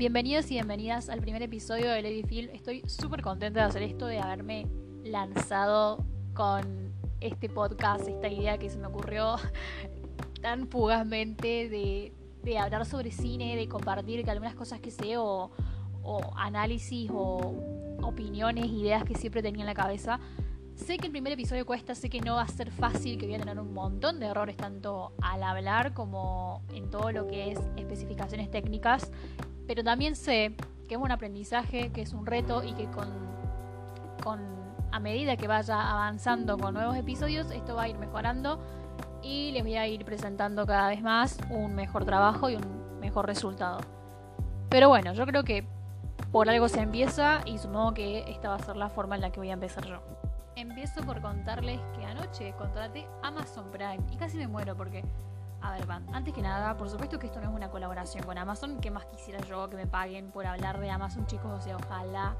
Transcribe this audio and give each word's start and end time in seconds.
Bienvenidos 0.00 0.50
y 0.50 0.54
bienvenidas 0.54 1.10
al 1.10 1.20
primer 1.20 1.42
episodio 1.42 1.90
de 1.90 2.00
Lady 2.00 2.22
Film. 2.22 2.48
Estoy 2.54 2.82
súper 2.86 3.20
contenta 3.20 3.60
de 3.60 3.66
hacer 3.66 3.82
esto, 3.82 4.06
de 4.06 4.18
haberme 4.18 4.66
lanzado 5.04 6.02
con 6.32 6.94
este 7.20 7.50
podcast, 7.50 8.08
esta 8.08 8.28
idea 8.28 8.56
que 8.56 8.70
se 8.70 8.78
me 8.78 8.86
ocurrió 8.86 9.36
tan 10.40 10.68
fugazmente 10.68 11.68
de, 11.68 12.14
de 12.42 12.58
hablar 12.58 12.86
sobre 12.86 13.10
cine, 13.10 13.56
de 13.56 13.68
compartir 13.68 14.24
que 14.24 14.30
algunas 14.30 14.54
cosas 14.54 14.80
que 14.80 14.90
sé 14.90 15.18
o, 15.18 15.50
o 16.02 16.32
análisis 16.34 17.10
o 17.12 17.54
opiniones, 18.00 18.68
ideas 18.68 19.04
que 19.04 19.14
siempre 19.16 19.42
tenía 19.42 19.64
en 19.64 19.66
la 19.66 19.74
cabeza. 19.74 20.18
Sé 20.76 20.96
que 20.96 21.08
el 21.08 21.12
primer 21.12 21.34
episodio 21.34 21.66
cuesta, 21.66 21.94
sé 21.94 22.08
que 22.08 22.22
no 22.22 22.36
va 22.36 22.42
a 22.44 22.48
ser 22.48 22.70
fácil, 22.70 23.18
que 23.18 23.26
voy 23.26 23.34
a 23.34 23.38
tener 23.38 23.60
un 23.60 23.74
montón 23.74 24.18
de 24.18 24.28
errores 24.28 24.56
tanto 24.56 25.12
al 25.20 25.42
hablar 25.42 25.92
como 25.92 26.62
en 26.72 26.88
todo 26.88 27.12
lo 27.12 27.26
que 27.26 27.52
es 27.52 27.58
especificaciones 27.76 28.50
técnicas, 28.50 29.12
pero 29.66 29.82
también 29.84 30.16
sé 30.16 30.54
que 30.88 30.94
es 30.94 31.00
un 31.00 31.10
aprendizaje, 31.10 31.90
que 31.92 32.02
es 32.02 32.12
un 32.12 32.26
reto 32.26 32.62
y 32.64 32.72
que 32.74 32.86
con, 32.90 33.08
con 34.22 34.40
a 34.92 34.98
medida 34.98 35.36
que 35.36 35.46
vaya 35.46 35.90
avanzando 35.90 36.58
con 36.58 36.74
nuevos 36.74 36.96
episodios, 36.96 37.50
esto 37.50 37.76
va 37.76 37.82
a 37.82 37.88
ir 37.88 37.98
mejorando 37.98 38.60
y 39.22 39.52
les 39.52 39.62
voy 39.62 39.76
a 39.76 39.86
ir 39.86 40.04
presentando 40.04 40.66
cada 40.66 40.88
vez 40.88 41.02
más 41.02 41.38
un 41.50 41.74
mejor 41.74 42.04
trabajo 42.04 42.50
y 42.50 42.56
un 42.56 42.98
mejor 43.00 43.26
resultado. 43.26 43.78
Pero 44.68 44.88
bueno, 44.88 45.12
yo 45.12 45.26
creo 45.26 45.44
que 45.44 45.64
por 46.32 46.48
algo 46.48 46.68
se 46.68 46.80
empieza 46.80 47.40
y 47.44 47.58
supongo 47.58 47.94
que 47.94 48.30
esta 48.30 48.50
va 48.50 48.54
a 48.54 48.58
ser 48.60 48.76
la 48.76 48.88
forma 48.88 49.16
en 49.16 49.22
la 49.22 49.30
que 49.30 49.40
voy 49.40 49.50
a 49.50 49.54
empezar 49.54 49.84
yo. 49.86 50.00
Empiezo 50.56 51.02
por 51.02 51.20
contarles 51.20 51.80
que 51.96 52.04
anoche 52.04 52.52
contraté 52.56 53.06
Amazon 53.22 53.70
Prime 53.70 54.00
y 54.12 54.16
casi 54.16 54.36
me 54.36 54.46
muero 54.46 54.76
porque, 54.76 55.04
a 55.62 55.72
ver, 55.72 55.86
van, 55.86 56.06
antes 56.14 56.32
que 56.34 56.42
nada, 56.42 56.76
por 56.76 56.88
supuesto 56.88 57.18
que 57.18 57.26
esto 57.26 57.40
no 57.40 57.48
es 57.48 57.54
una 57.54 57.70
colaboración 57.70 58.24
con 58.24 58.38
Amazon, 58.38 58.80
que 58.80 58.90
más 58.90 59.04
quisiera 59.06 59.40
yo 59.40 59.68
que 59.68 59.76
me 59.76 59.86
paguen 59.86 60.30
por 60.30 60.46
hablar 60.46 60.80
de 60.80 60.90
Amazon, 60.90 61.26
chicos, 61.26 61.50
o 61.50 61.60
sea, 61.60 61.76
ojalá. 61.76 62.36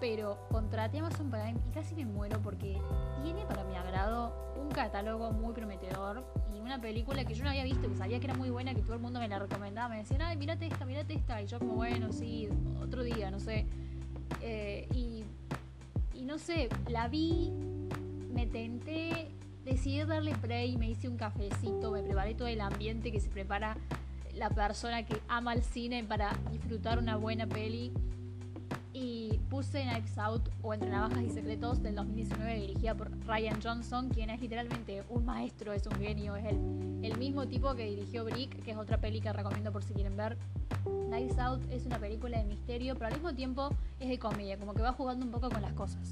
Pero 0.00 0.46
contraté 0.50 0.98
Amazon 0.98 1.30
Prime 1.30 1.56
y 1.68 1.70
casi 1.72 1.94
me 1.94 2.04
muero 2.04 2.40
porque 2.40 2.80
tiene 3.22 3.44
para 3.46 3.64
mi 3.64 3.76
agrado 3.76 4.54
un 4.60 4.70
catálogo 4.70 5.32
muy 5.32 5.52
prometedor 5.52 6.24
y 6.54 6.60
una 6.60 6.80
película 6.80 7.24
que 7.24 7.34
yo 7.34 7.44
no 7.44 7.50
había 7.50 7.64
visto, 7.64 7.88
que 7.88 7.96
sabía 7.96 8.18
que 8.18 8.26
era 8.26 8.34
muy 8.34 8.50
buena, 8.50 8.74
que 8.74 8.82
todo 8.82 8.94
el 8.94 9.00
mundo 9.00 9.20
me 9.20 9.28
la 9.28 9.38
recomendaba. 9.38 9.88
Me 9.88 9.98
decían, 9.98 10.22
ay, 10.22 10.36
mírate 10.36 10.66
esta, 10.66 10.84
mírate 10.84 11.14
esta. 11.14 11.40
Y 11.42 11.46
yo, 11.46 11.58
como, 11.58 11.74
bueno, 11.74 12.12
sí, 12.12 12.48
otro 12.82 13.02
día, 13.02 13.30
no 13.30 13.38
sé. 13.38 13.66
Eh, 14.40 14.88
y 14.92 15.24
y 16.22 16.24
no 16.24 16.38
sé, 16.38 16.68
la 16.88 17.08
vi, 17.08 17.50
me 18.32 18.46
tenté, 18.46 19.34
decidí 19.64 20.02
darle 20.04 20.34
play, 20.36 20.76
me 20.76 20.90
hice 20.90 21.08
un 21.08 21.16
cafecito, 21.16 21.90
me 21.90 22.02
preparé 22.02 22.34
todo 22.34 22.48
el 22.48 22.60
ambiente 22.60 23.12
que 23.12 23.20
se 23.20 23.30
prepara 23.30 23.76
la 24.34 24.50
persona 24.50 25.04
que 25.04 25.20
ama 25.28 25.52
el 25.52 25.62
cine 25.62 26.04
para 26.04 26.32
disfrutar 26.50 26.98
una 26.98 27.16
buena 27.16 27.46
peli. 27.46 27.92
Y 28.94 29.40
puse 29.48 29.82
Knives 29.84 30.18
Out 30.18 30.50
o 30.60 30.74
Entre 30.74 30.90
Navajas 30.90 31.22
y 31.22 31.30
Secretos 31.30 31.82
del 31.82 31.94
2019 31.94 32.60
dirigida 32.60 32.94
por 32.94 33.10
Ryan 33.26 33.58
Johnson, 33.62 34.10
quien 34.10 34.28
es 34.28 34.38
literalmente 34.40 35.02
un 35.08 35.24
maestro, 35.24 35.72
es 35.72 35.86
un 35.86 35.94
genio, 35.94 36.36
es 36.36 36.44
el, 36.44 37.00
el 37.02 37.16
mismo 37.16 37.48
tipo 37.48 37.74
que 37.74 37.86
dirigió 37.86 38.26
Brick, 38.26 38.62
que 38.62 38.72
es 38.72 38.76
otra 38.76 38.98
peli 38.98 39.22
que 39.22 39.32
recomiendo 39.32 39.72
por 39.72 39.82
si 39.82 39.94
quieren 39.94 40.14
ver. 40.16 40.36
Knives 40.84 41.38
Out 41.38 41.62
es 41.70 41.86
una 41.86 41.98
película 41.98 42.36
de 42.36 42.44
misterio, 42.44 42.94
pero 42.94 43.06
al 43.06 43.14
mismo 43.14 43.34
tiempo 43.34 43.70
es 43.98 44.10
de 44.10 44.18
comedia, 44.18 44.58
como 44.58 44.74
que 44.74 44.82
va 44.82 44.92
jugando 44.92 45.24
un 45.24 45.32
poco 45.32 45.48
con 45.48 45.62
las 45.62 45.72
cosas. 45.72 46.10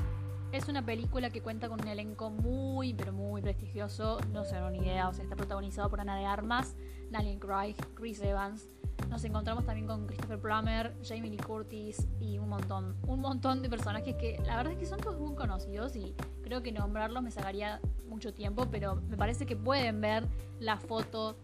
Es 0.53 0.69
una 0.69 0.85
película 0.85 1.31
que 1.31 1.43
cuenta 1.43 1.69
con 1.69 1.81
un 1.81 1.87
elenco 1.87 2.29
muy, 2.29 2.93
pero 2.93 3.13
muy 3.13 3.41
prestigioso, 3.41 4.19
no 4.33 4.45
se 4.45 4.57
dan 4.57 4.73
ni 4.73 4.81
idea, 4.81 5.09
o 5.09 5.13
sea, 5.13 5.23
está 5.23 5.37
protagonizado 5.37 5.89
por 5.89 6.01
Ana 6.01 6.17
de 6.17 6.25
Armas, 6.25 6.75
Daniel 7.09 7.39
Craig, 7.39 7.77
Chris 7.95 8.21
Evans. 8.21 8.69
Nos 9.09 9.23
encontramos 9.23 9.65
también 9.65 9.87
con 9.87 10.09
Christopher 10.09 10.41
Plummer, 10.41 10.97
Jamie 11.05 11.31
Lee 11.31 11.37
Curtis 11.37 12.09
y 12.19 12.39
un 12.39 12.49
montón, 12.49 12.97
un 13.07 13.21
montón 13.21 13.63
de 13.63 13.71
personajes 13.71 14.17
que 14.17 14.43
la 14.45 14.57
verdad 14.57 14.73
es 14.73 14.79
que 14.81 14.87
son 14.87 14.99
todos 14.99 15.21
muy 15.21 15.37
conocidos 15.37 15.95
y 15.95 16.17
creo 16.43 16.65
que 16.65 16.73
nombrarlos 16.73 17.23
me 17.23 17.31
sacaría 17.31 17.81
mucho 18.09 18.35
tiempo, 18.35 18.67
pero 18.73 18.97
me 18.97 19.17
parece 19.17 19.47
que 19.47 19.55
pueden 19.55 20.01
ver 20.01 20.27
la 20.59 20.79
foto 20.79 21.37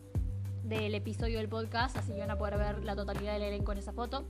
del 0.64 0.97
episodio 0.97 1.38
del 1.38 1.48
podcast, 1.48 1.97
así 1.97 2.12
que 2.12 2.19
van 2.19 2.32
a 2.32 2.38
poder 2.38 2.59
ver 2.59 2.84
la 2.84 2.97
totalidad 2.97 3.34
del 3.34 3.42
elenco 3.42 3.70
en 3.70 3.78
esa 3.78 3.92
foto. 3.92 4.25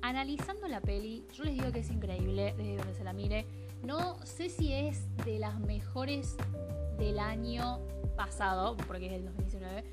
Analizando 0.00 0.68
la 0.68 0.80
peli, 0.80 1.26
yo 1.34 1.42
les 1.42 1.54
digo 1.54 1.72
que 1.72 1.80
es 1.80 1.90
increíble 1.90 2.54
desde 2.56 2.76
donde 2.76 2.94
se 2.94 3.04
la 3.04 3.12
mire. 3.12 3.46
No 3.82 4.24
sé 4.24 4.48
si 4.48 4.72
es 4.72 5.06
de 5.24 5.38
las 5.38 5.58
mejores 5.60 6.36
del 6.98 7.18
año 7.18 7.80
pasado, 8.16 8.76
porque 8.86 9.06
es 9.06 9.12
del 9.12 9.24
2019, 9.24 9.84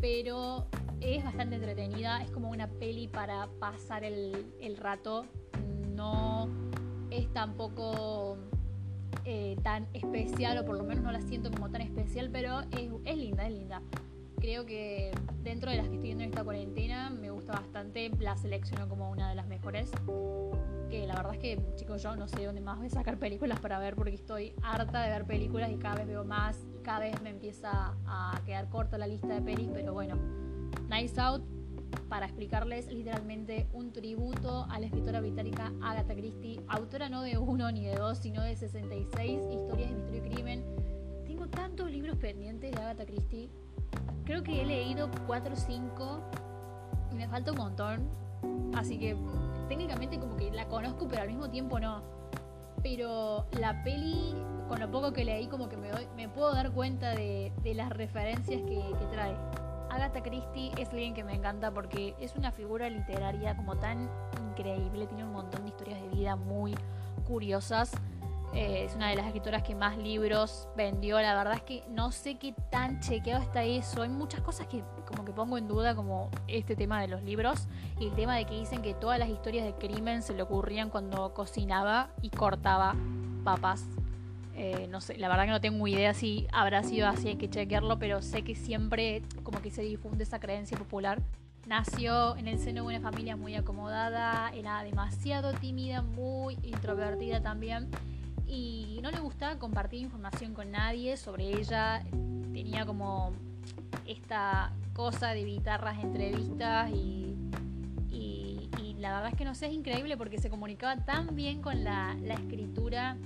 pero 0.00 0.66
es 1.00 1.24
bastante 1.24 1.56
entretenida. 1.56 2.22
Es 2.22 2.30
como 2.30 2.50
una 2.50 2.68
peli 2.68 3.08
para 3.08 3.48
pasar 3.58 4.04
el, 4.04 4.76
rato. 4.78 5.26
No 5.94 6.48
es 7.10 7.32
tampoco 7.32 8.36
eh, 9.24 9.56
tan 9.62 9.88
especial, 9.94 10.58
o 10.58 10.64
por 10.64 10.76
lo 10.76 10.84
menos 10.84 11.02
no 11.02 11.12
la 11.12 11.20
siento 11.22 11.50
como 11.50 11.70
tan 11.70 11.80
especial, 11.80 12.30
pero 12.32 12.60
es, 12.70 12.90
es 13.04 13.16
linda, 13.16 13.46
es 13.46 13.52
linda 13.52 13.82
creo 14.44 14.66
que 14.66 15.10
dentro 15.42 15.70
de 15.70 15.78
las 15.78 15.88
que 15.88 15.94
estoy 15.94 16.08
viendo 16.08 16.22
en 16.22 16.28
esta 16.28 16.44
cuarentena 16.44 17.08
me 17.08 17.30
gusta 17.30 17.54
bastante, 17.54 18.10
la 18.20 18.36
selecciono 18.36 18.90
como 18.90 19.10
una 19.10 19.30
de 19.30 19.34
las 19.34 19.46
mejores. 19.46 19.90
Que 20.90 21.06
la 21.06 21.14
verdad 21.14 21.32
es 21.32 21.38
que, 21.38 21.58
chicos, 21.76 22.02
yo 22.02 22.14
no 22.14 22.28
sé 22.28 22.44
dónde 22.44 22.60
más 22.60 22.76
voy 22.76 22.88
a 22.88 22.90
sacar 22.90 23.18
películas 23.18 23.58
para 23.60 23.78
ver 23.78 23.94
porque 23.94 24.12
estoy 24.12 24.52
harta 24.62 25.00
de 25.00 25.08
ver 25.08 25.24
películas 25.24 25.70
y 25.72 25.76
cada 25.76 25.94
vez 25.94 26.08
veo 26.08 26.26
más 26.26 26.58
y 26.78 26.82
cada 26.82 26.98
vez 26.98 27.22
me 27.22 27.30
empieza 27.30 27.96
a 28.06 28.38
quedar 28.44 28.68
corta 28.68 28.98
la 28.98 29.06
lista 29.06 29.28
de 29.28 29.40
pelis, 29.40 29.70
pero 29.72 29.94
bueno, 29.94 30.16
Nice 30.90 31.18
Out, 31.18 31.42
para 32.10 32.26
explicarles 32.26 32.92
literalmente 32.92 33.66
un 33.72 33.94
tributo 33.94 34.66
a 34.68 34.78
la 34.78 34.84
escritora 34.84 35.22
británica 35.22 35.72
Agatha 35.80 36.14
Christie, 36.14 36.60
autora 36.68 37.08
no 37.08 37.22
de 37.22 37.38
uno 37.38 37.72
ni 37.72 37.86
de 37.86 37.94
dos, 37.94 38.18
sino 38.18 38.42
de 38.42 38.54
66 38.56 39.40
historias 39.50 39.88
de 39.88 39.96
misterio 39.96 40.22
y 40.22 40.30
crimen. 40.30 40.64
Tengo 41.24 41.48
tantos 41.48 41.90
libros 41.90 42.18
pendientes 42.18 42.72
de 42.72 42.78
Agatha 42.78 43.06
Christie 43.06 43.48
creo 44.24 44.42
que 44.42 44.62
he 44.62 44.66
leído 44.66 45.10
4 45.26 45.52
o 45.52 45.56
5 45.56 46.20
y 47.12 47.14
me 47.14 47.28
falta 47.28 47.52
un 47.52 47.58
montón. 47.58 48.08
Así 48.74 48.98
que 48.98 49.16
técnicamente 49.68 50.18
como 50.18 50.36
que 50.36 50.50
la 50.50 50.66
conozco, 50.68 51.06
pero 51.08 51.22
al 51.22 51.28
mismo 51.28 51.50
tiempo 51.50 51.78
no. 51.80 52.02
Pero 52.82 53.46
la 53.58 53.82
peli, 53.82 54.34
con 54.68 54.80
lo 54.80 54.90
poco 54.90 55.12
que 55.12 55.24
leí, 55.24 55.46
como 55.46 55.68
que 55.68 55.76
me, 55.76 56.28
puedo 56.28 56.52
dar 56.52 56.72
cuenta 56.72 57.10
de, 57.10 57.52
de 57.62 57.74
las 57.74 57.90
referencias 57.90 58.60
que, 58.62 58.82
que, 58.98 59.06
trae. 59.12 59.34
Agatha 59.90 60.22
Christie 60.22 60.72
es 60.76 60.88
alguien 60.90 61.14
que 61.14 61.22
me 61.22 61.34
encanta 61.34 61.70
porque 61.70 62.14
es 62.18 62.34
una 62.34 62.50
figura 62.50 62.90
literaria 62.90 63.56
como 63.56 63.76
tan 63.76 64.10
increíble, 64.50 65.06
tiene 65.06 65.24
un 65.24 65.32
montón 65.32 65.62
de 65.62 65.68
historias 65.68 66.02
de 66.02 66.08
vida 66.08 66.36
muy 66.36 66.74
curiosas. 67.26 67.92
Eh, 68.54 68.84
es 68.84 68.94
una 68.94 69.08
de 69.08 69.16
las 69.16 69.26
escritoras 69.26 69.64
que 69.64 69.74
más 69.74 69.98
libros 69.98 70.68
vendió. 70.76 71.20
La 71.20 71.34
verdad 71.34 71.54
es 71.54 71.62
que 71.62 71.82
no 71.88 72.12
sé 72.12 72.36
qué 72.36 72.54
tan 72.70 73.00
chequeado 73.00 73.42
está 73.42 73.64
eso. 73.64 74.02
Hay 74.02 74.08
muchas 74.08 74.42
cosas 74.42 74.68
que 74.68 74.84
como 75.06 75.24
que 75.24 75.32
pongo 75.32 75.58
en 75.58 75.66
duda, 75.66 75.96
como 75.96 76.30
este 76.46 76.76
tema 76.76 77.00
de 77.00 77.08
los 77.08 77.22
libros 77.24 77.66
y 77.98 78.06
el 78.06 78.14
tema 78.14 78.36
de 78.36 78.44
que 78.44 78.54
dicen 78.54 78.80
que 78.80 78.94
todas 78.94 79.18
las 79.18 79.28
historias 79.28 79.64
de 79.64 79.74
crimen 79.74 80.22
se 80.22 80.34
le 80.34 80.42
ocurrían 80.42 80.88
cuando 80.88 81.34
cocinaba 81.34 82.10
y 82.22 82.30
cortaba 82.30 82.94
papas. 83.42 83.86
Eh, 84.54 84.86
no 84.88 85.00
sé, 85.00 85.18
la 85.18 85.28
verdad 85.28 85.46
que 85.46 85.50
no 85.50 85.60
tengo 85.60 85.88
idea 85.88 86.14
si 86.14 86.46
habrá 86.52 86.84
sido 86.84 87.08
así, 87.08 87.26
hay 87.26 87.36
que 87.36 87.50
chequearlo, 87.50 87.98
pero 87.98 88.22
sé 88.22 88.42
que 88.42 88.54
siempre 88.54 89.22
como 89.42 89.60
que 89.60 89.72
se 89.72 89.82
difunde 89.82 90.22
esa 90.22 90.38
creencia 90.38 90.78
popular. 90.78 91.20
Nació 91.66 92.36
en 92.36 92.46
el 92.46 92.60
seno 92.60 92.82
de 92.82 92.96
una 92.96 93.00
familia 93.00 93.36
muy 93.36 93.56
acomodada, 93.56 94.52
era 94.54 94.84
demasiado 94.84 95.54
tímida, 95.54 96.02
muy 96.02 96.56
introvertida 96.62 97.42
también 97.42 97.90
y 98.54 99.00
no 99.02 99.10
le 99.10 99.18
gustaba 99.20 99.58
compartir 99.58 100.00
información 100.00 100.54
con 100.54 100.70
nadie 100.70 101.16
sobre 101.16 101.58
ella. 101.58 102.02
Tenía 102.52 102.86
como 102.86 103.32
esta 104.06 104.72
cosa 104.92 105.30
de 105.30 105.40
evitar 105.40 105.82
las 105.82 106.02
entrevistas 106.02 106.90
y, 106.90 107.20
la 108.98 109.12
verdad 109.12 109.32
es 109.32 109.36
que 109.36 109.44
no 109.44 109.54
sé, 109.54 109.66
es 109.66 109.74
increíble 109.74 110.16
porque 110.16 110.38
se 110.38 110.48
comunicaba 110.48 110.96
tan 110.96 111.36
bien 111.36 111.60
con 111.60 111.84
la, 111.84 112.16
escritura 112.26 113.18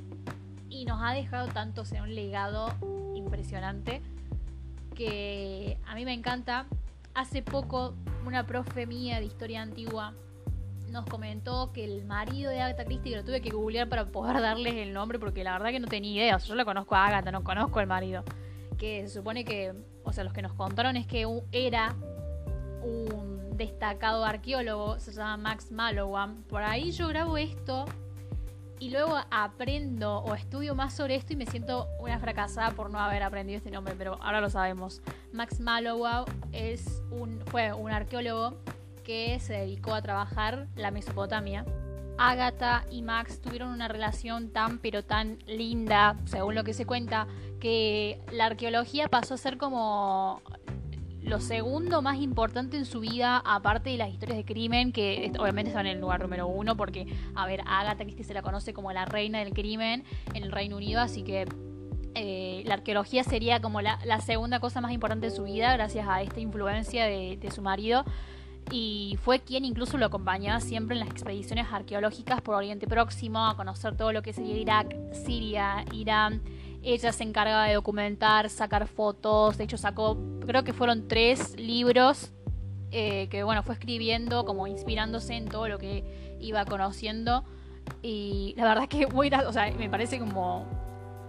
y 0.68 0.84
nos 0.86 1.00
ha 1.00 1.12
dejado 1.12 1.46
tanto, 1.46 1.84
sea, 1.84 2.02
un 2.02 2.16
legado 2.16 2.74
impresionante 3.14 4.02
que 4.96 5.78
a 5.86 5.94
mí 5.94 6.04
me 6.04 6.14
encanta. 6.14 6.66
Hace 7.14 7.42
poco 7.42 7.94
una 8.26 8.44
profe 8.44 8.86
mía 8.86 9.20
de 9.20 9.26
historia 9.26 9.62
antigua 9.62 10.14
nos 10.90 11.06
comentó 11.06 11.72
que 11.72 11.84
el 11.84 12.04
marido 12.04 12.50
de 12.50 12.60
Agatha 12.60 12.84
Christie, 12.84 13.12
que 13.12 13.16
lo 13.16 13.24
tuve 13.24 13.40
que 13.40 13.50
googlear 13.50 13.88
para 13.88 14.06
poder 14.06 14.40
darles 14.42 14.74
el 14.74 14.92
nombre, 14.92 15.18
porque 15.18 15.44
la 15.44 15.52
verdad 15.52 15.70
que 15.70 15.80
no 15.80 15.88
tenía 15.88 16.24
idea. 16.24 16.36
O 16.36 16.38
sea, 16.38 16.48
yo 16.48 16.54
la 16.54 16.64
conozco 16.64 16.94
a 16.94 17.06
Agatha, 17.06 17.30
no 17.30 17.44
conozco 17.44 17.78
al 17.78 17.86
marido. 17.86 18.24
Que 18.76 19.06
se 19.08 19.14
supone 19.14 19.44
que, 19.44 19.74
o 20.04 20.12
sea, 20.12 20.24
los 20.24 20.32
que 20.32 20.42
nos 20.42 20.52
contaron 20.54 20.96
es 20.96 21.06
que 21.06 21.26
era 21.52 21.94
un 22.82 23.56
destacado 23.56 24.24
arqueólogo, 24.24 24.98
se 25.00 25.12
llama 25.12 25.36
Max 25.36 25.72
Mallowan. 25.72 26.44
Por 26.44 26.62
ahí 26.62 26.92
yo 26.92 27.08
grabo 27.08 27.36
esto 27.36 27.84
y 28.80 28.90
luego 28.90 29.18
aprendo 29.30 30.18
o 30.18 30.34
estudio 30.34 30.74
más 30.74 30.94
sobre 30.94 31.16
esto 31.16 31.32
y 31.32 31.36
me 31.36 31.46
siento 31.46 31.88
una 31.98 32.18
fracasada 32.20 32.70
por 32.70 32.90
no 32.90 33.00
haber 33.00 33.22
aprendido 33.22 33.58
este 33.58 33.70
nombre, 33.70 33.94
pero 33.98 34.16
ahora 34.22 34.40
lo 34.40 34.48
sabemos. 34.48 35.02
Max 35.32 35.60
Mallowan 35.60 36.24
es 36.52 37.02
un, 37.10 37.40
fue 37.46 37.72
un 37.72 37.90
arqueólogo 37.90 38.56
que 39.08 39.40
se 39.40 39.54
dedicó 39.54 39.94
a 39.94 40.02
trabajar 40.02 40.66
la 40.76 40.90
Mesopotamia. 40.90 41.64
Agatha 42.18 42.84
y 42.90 43.00
Max 43.00 43.40
tuvieron 43.40 43.70
una 43.70 43.88
relación 43.88 44.50
tan 44.50 44.78
pero 44.80 45.02
tan 45.02 45.38
linda, 45.46 46.18
según 46.26 46.54
lo 46.54 46.62
que 46.62 46.74
se 46.74 46.84
cuenta, 46.84 47.26
que 47.58 48.20
la 48.30 48.44
arqueología 48.44 49.08
pasó 49.08 49.32
a 49.32 49.38
ser 49.38 49.56
como 49.56 50.42
lo 51.22 51.40
segundo 51.40 52.02
más 52.02 52.18
importante 52.18 52.76
en 52.76 52.84
su 52.84 53.00
vida, 53.00 53.42
aparte 53.46 53.88
de 53.88 53.96
las 53.96 54.10
historias 54.10 54.36
de 54.36 54.44
crimen, 54.44 54.92
que 54.92 55.32
obviamente 55.38 55.70
están 55.70 55.86
en 55.86 55.94
el 55.94 56.00
lugar 56.02 56.20
número 56.20 56.46
uno, 56.46 56.76
porque, 56.76 57.06
a 57.34 57.46
ver, 57.46 57.62
Agatha 57.64 58.04
Christie 58.04 58.24
se 58.24 58.34
la 58.34 58.42
conoce 58.42 58.74
como 58.74 58.92
la 58.92 59.06
reina 59.06 59.38
del 59.38 59.54
crimen 59.54 60.04
en 60.34 60.42
el 60.42 60.52
Reino 60.52 60.76
Unido, 60.76 61.00
así 61.00 61.22
que 61.22 61.46
eh, 62.14 62.62
la 62.66 62.74
arqueología 62.74 63.22
sería 63.24 63.60
como 63.60 63.80
la, 63.80 64.20
segunda 64.20 64.60
cosa 64.60 64.80
más 64.80 64.92
importante 64.92 65.30
de 65.30 65.34
su 65.34 65.44
vida, 65.44 65.72
gracias 65.74 66.06
a 66.08 66.20
esta 66.20 66.40
influencia 66.40 67.06
de, 67.06 67.50
su 67.54 67.62
marido. 67.62 68.04
Y 68.70 69.18
fue 69.22 69.40
quien 69.40 69.64
incluso 69.64 69.96
lo 69.96 70.06
acompañaba 70.06 70.60
siempre 70.60 70.94
en 70.94 71.00
las 71.00 71.10
expediciones 71.10 71.66
arqueológicas 71.72 72.42
por 72.42 72.54
Oriente 72.54 72.86
Próximo, 72.86 73.46
a 73.46 73.56
conocer 73.56 73.96
todo 73.96 74.12
lo 74.12 74.22
que 74.22 74.32
sería 74.32 74.56
Irak, 74.56 74.94
Siria, 75.12 75.84
Irán. 75.92 76.42
Ella 76.82 77.12
se 77.12 77.24
encargaba 77.24 77.64
de 77.64 77.74
documentar, 77.74 78.50
sacar 78.50 78.86
fotos. 78.86 79.56
De 79.56 79.64
hecho, 79.64 79.78
sacó, 79.78 80.18
creo 80.46 80.64
que 80.64 80.72
fueron 80.72 81.08
tres 81.08 81.58
libros 81.58 82.30
eh, 82.90 83.28
que, 83.30 83.42
bueno, 83.42 83.62
fue 83.62 83.74
escribiendo, 83.74 84.44
como 84.44 84.66
inspirándose 84.66 85.34
en 85.34 85.48
todo 85.48 85.68
lo 85.68 85.78
que 85.78 86.36
iba 86.40 86.64
conociendo. 86.66 87.44
Y 88.02 88.54
la 88.56 88.64
verdad 88.64 88.88
que 88.88 89.06
o 89.06 89.52
sea, 89.52 89.72
me 89.72 89.88
parece 89.88 90.18
como 90.18 90.66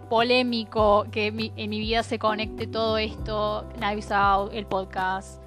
polémico 0.10 1.06
que 1.12 1.28
en 1.28 1.70
mi 1.70 1.80
vida 1.80 2.04
se 2.04 2.20
conecte 2.20 2.68
todo 2.68 2.98
esto, 2.98 3.70
Knives 3.78 4.12
Out, 4.12 4.54
el 4.54 4.66
podcast, 4.66 5.42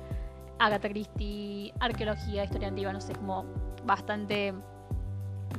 Agatha 0.63 0.89
Christie, 0.89 1.75
arqueología, 1.81 2.45
historia 2.45 2.69
antigua, 2.69 2.93
no 2.93 3.01
sé, 3.01 3.15
como 3.15 3.45
bastante 3.85 4.55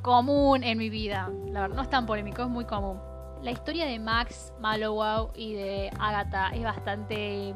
común 0.02 0.64
en 0.64 0.78
mi 0.78 0.90
vida. 0.90 1.30
La 1.48 1.62
verdad, 1.62 1.76
no 1.76 1.82
es 1.82 1.90
tan 1.90 2.06
polémico, 2.06 2.44
es 2.44 2.48
muy 2.48 2.64
común. 2.64 3.02
La 3.42 3.52
historia 3.52 3.86
de 3.86 4.00
Max 4.00 4.54
Mallow 4.62 5.32
y 5.36 5.56
de 5.56 5.92
Agatha 6.00 6.52
es 6.54 6.64
bastante 6.64 7.54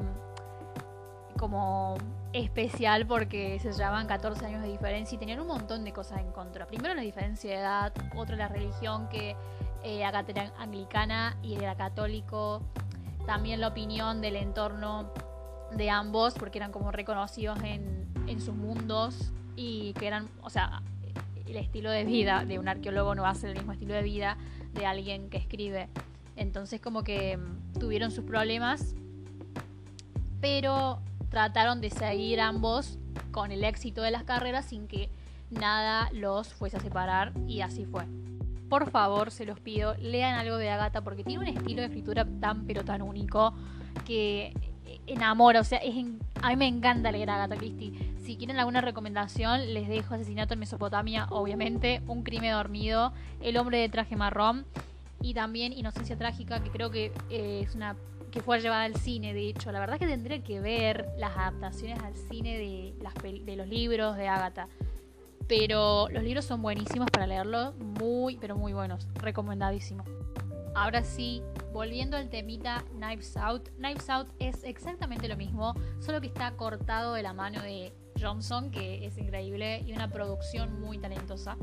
como 1.40 1.96
especial 2.34 3.08
porque 3.08 3.58
se 3.62 3.72
llevaban 3.72 4.08
14 4.08 4.46
años 4.46 4.62
de 4.62 4.68
diferencia 4.68 5.16
y 5.16 5.18
tenían 5.18 5.40
un 5.40 5.48
montón 5.48 5.86
de 5.86 5.94
cosas 5.94 6.20
en 6.20 6.34
contra. 6.34 6.68
Primero 6.68 6.96
la 6.96 7.02
diferencia 7.02 7.50
de 7.50 7.60
edad, 7.60 7.94
otra 8.18 8.36
la 8.36 8.50
religión 8.50 9.08
que 9.08 9.38
eh, 9.84 10.00
era 10.02 10.26
anglicana 10.60 11.38
y 11.42 11.56
era 11.56 11.76
católico. 11.76 12.62
También 13.26 13.62
la 13.62 13.70
opinión 13.70 14.20
del 14.20 14.36
entorno 14.36 15.14
de 15.76 15.90
ambos, 15.90 16.34
porque 16.34 16.58
eran 16.58 16.72
como 16.72 16.92
reconocidos 16.92 17.60
en, 17.64 18.08
en 18.28 18.42
sus 18.42 18.56
mundos 18.56 19.32
y 19.56 19.94
que 19.94 20.08
eran, 20.08 20.30
o 20.42 20.50
sea, 20.50 20.82
el 21.46 21.58
estilo 21.58 21.92
de 21.92 22.04
vida 22.04 22.46
de 22.46 22.60
un 22.60 22.68
arqueólogo 22.68 23.16
no 23.16 23.24
va 23.24 23.30
a 23.30 23.36
ser 23.36 23.52
el 23.52 23.58
mismo 23.58 23.74
estilo 23.74 23.94
de 23.94 24.04
vida 24.04 24.38
de 24.74 24.86
alguien 24.86 25.30
que 25.30 25.38
escribe. 25.38 25.90
Entonces 26.36 26.82
como 26.82 27.04
que 27.04 27.38
mm, 27.38 27.80
tuvieron 27.80 28.12
sus 28.12 28.24
problemas, 28.24 28.96
pero 30.40 31.00
trataron 31.30 31.82
de 31.82 31.90
seguir 31.90 32.40
ambos 32.42 33.00
con 33.32 33.52
el 33.52 33.64
éxito 33.64 34.02
de 34.02 34.12
las 34.12 34.24
carreras 34.24 34.66
sin 34.66 34.88
que 34.88 35.10
nada 35.50 36.10
los 36.14 36.54
fuese 36.54 36.78
a 36.78 36.80
separar 36.80 37.34
y 37.48 37.62
así 37.62 37.86
fue 37.86 38.06
por 38.70 38.90
favor, 38.90 39.32
se 39.32 39.46
los 39.46 39.60
pido, 39.60 39.96
lean 39.96 40.38
algo 40.38 40.58
de 40.58 40.70
Agatha 40.70 41.02
porque 41.02 41.24
tiene 41.24 41.50
un 41.50 41.58
estilo 41.58 41.82
de 41.82 41.88
escritura 41.88 42.28
tan 42.40 42.66
pero 42.66 42.84
tan 42.84 43.02
único 43.02 43.54
que 44.06 44.54
enamora, 45.08 45.62
o 45.62 45.64
sea, 45.64 45.80
es 45.80 45.96
a 46.42 46.50
mí 46.50 46.56
me 46.56 46.68
encanta 46.68 47.12
leer 47.12 47.30
a 47.30 47.36
Agatha 47.36 47.58
Christie. 47.58 48.14
Si 48.24 48.38
quieren 48.38 48.58
alguna 48.58 48.82
recomendación, 48.82 49.74
les 49.74 49.88
dejo 49.88 50.14
Asesinato 50.14 50.54
en 50.54 50.60
Mesopotamia, 50.60 51.28
obviamente, 51.30 52.02
Un 52.08 52.24
crimen 52.24 52.52
dormido, 52.52 53.14
El 53.42 53.58
hombre 53.58 53.80
de 53.80 53.90
traje 53.90 54.16
marrón 54.16 54.66
y 55.22 55.34
también 55.34 55.74
Inocencia 55.74 56.18
trágica, 56.18 56.62
que 56.62 56.70
creo 56.70 56.92
que 56.92 57.12
eh, 57.30 57.62
es 57.64 57.76
una 57.76 57.96
que 58.32 58.42
fue 58.42 58.60
llevada 58.60 58.84
al 58.84 58.96
cine, 58.96 59.34
de 59.34 59.48
hecho. 59.48 59.72
La 59.72 59.80
verdad 59.80 59.96
es 59.96 60.00
que 60.02 60.08
tendría 60.08 60.44
que 60.44 60.60
ver 60.60 61.08
las 61.18 61.36
adaptaciones 61.38 62.00
al 62.04 62.16
cine 62.16 62.58
de, 62.58 62.94
las 63.02 63.14
de 63.16 63.56
los 63.56 63.68
libros 63.68 64.18
de 64.18 64.28
Agatha. 64.28 64.68
Pero 65.48 66.10
los 66.10 66.24
libros 66.24 66.44
son 66.44 66.62
buenísimos 66.62 67.10
para 67.10 67.26
leerlos, 67.26 67.76
muy, 67.78 68.38
pero 68.38 68.58
muy 68.58 68.74
buenos, 68.74 69.08
recomendadísimo. 69.16 70.04
Ahora 70.78 71.04
sí, 71.04 71.42
volviendo 71.74 72.18
al 72.18 72.30
temita 72.30 72.84
Knives 72.92 73.36
Out, 73.36 73.70
Knives 73.78 74.08
Out 74.12 74.28
es 74.38 74.64
exactamente 74.64 75.28
lo 75.28 75.36
mismo, 75.36 75.74
solo 76.00 76.22
que 76.22 76.28
está 76.28 76.52
cortado 76.52 77.16
de 77.16 77.24
la 77.24 77.34
mano 77.34 77.64
de 77.64 77.92
Johnson, 78.22 78.70
que 78.70 79.04
es 79.04 79.18
increíble, 79.18 79.84
y 79.88 79.94
una 79.94 80.08
producción 80.08 80.80
muy 80.80 81.00
talentosa 81.00 81.58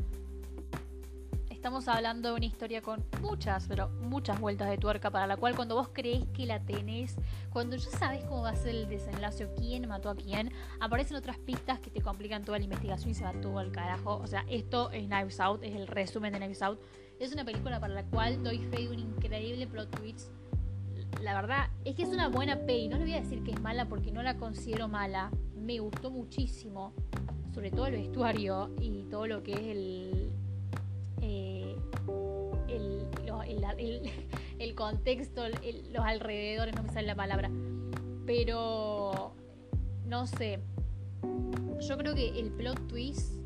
estamos 1.64 1.88
hablando 1.88 2.28
de 2.28 2.34
una 2.34 2.44
historia 2.44 2.82
con 2.82 3.02
muchas, 3.22 3.66
pero 3.66 3.88
muchas 3.88 4.38
vueltas 4.38 4.68
de 4.68 4.76
tuerca, 4.76 5.10
para 5.10 5.26
la 5.26 5.38
cual 5.38 5.56
cuando 5.56 5.76
vos 5.76 5.88
creés 5.94 6.26
que 6.34 6.44
la 6.44 6.60
tenés, 6.60 7.16
cuando 7.48 7.74
ya 7.76 7.90
sabes 7.90 8.22
cómo 8.24 8.42
va 8.42 8.50
a 8.50 8.54
ser 8.54 8.74
el 8.74 8.86
desenlace 8.86 9.46
o 9.46 9.54
quién 9.54 9.88
mató 9.88 10.10
a 10.10 10.14
quién, 10.14 10.52
aparecen 10.78 11.16
otras 11.16 11.38
pistas 11.38 11.80
que 11.80 11.88
te 11.88 12.02
complican 12.02 12.44
toda 12.44 12.58
la 12.58 12.64
investigación 12.64 13.12
y 13.12 13.14
se 13.14 13.24
va 13.24 13.32
todo 13.40 13.60
al 13.60 13.72
carajo. 13.72 14.16
O 14.16 14.26
sea, 14.26 14.44
esto 14.50 14.90
es 14.90 15.06
Knives 15.06 15.40
Out, 15.40 15.64
es 15.64 15.74
el 15.74 15.86
resumen 15.86 16.34
de 16.34 16.38
Knives 16.38 16.60
Out. 16.60 16.78
Es 17.20 17.32
una 17.32 17.44
película 17.44 17.80
para 17.80 17.94
la 17.94 18.04
cual 18.04 18.42
doy 18.42 18.58
fe 18.58 18.82
de 18.82 18.90
un 18.90 18.98
increíble 18.98 19.66
plot 19.66 19.90
twist. 19.98 20.30
La 21.22 21.34
verdad 21.34 21.70
es 21.84 21.94
que 21.94 22.02
es 22.02 22.08
una 22.08 22.28
buena 22.28 22.58
peli. 22.66 22.88
No 22.88 22.98
le 22.98 23.04
voy 23.04 23.14
a 23.14 23.20
decir 23.20 23.42
que 23.42 23.52
es 23.52 23.60
mala 23.60 23.88
porque 23.88 24.10
no 24.10 24.22
la 24.22 24.36
considero 24.36 24.88
mala. 24.88 25.30
Me 25.56 25.78
gustó 25.78 26.10
muchísimo. 26.10 26.92
Sobre 27.54 27.70
todo 27.70 27.86
el 27.86 27.92
vestuario 27.92 28.70
y 28.80 29.04
todo 29.04 29.28
lo 29.28 29.42
que 29.44 29.52
es 29.52 29.60
el, 29.60 30.32
el, 34.58 34.74
contexto, 34.74 35.42
los 35.48 36.04
alrededores, 36.04 36.74
no 36.74 36.82
me 36.82 36.92
sale 36.92 37.06
la 37.06 37.14
palabra. 37.14 37.50
Pero, 38.26 39.34
no 40.06 40.26
sé, 40.26 40.58
yo 41.80 41.96
creo 41.96 42.14
que 42.14 42.40
el 42.40 42.50
plot 42.50 42.88
twist 42.88 43.40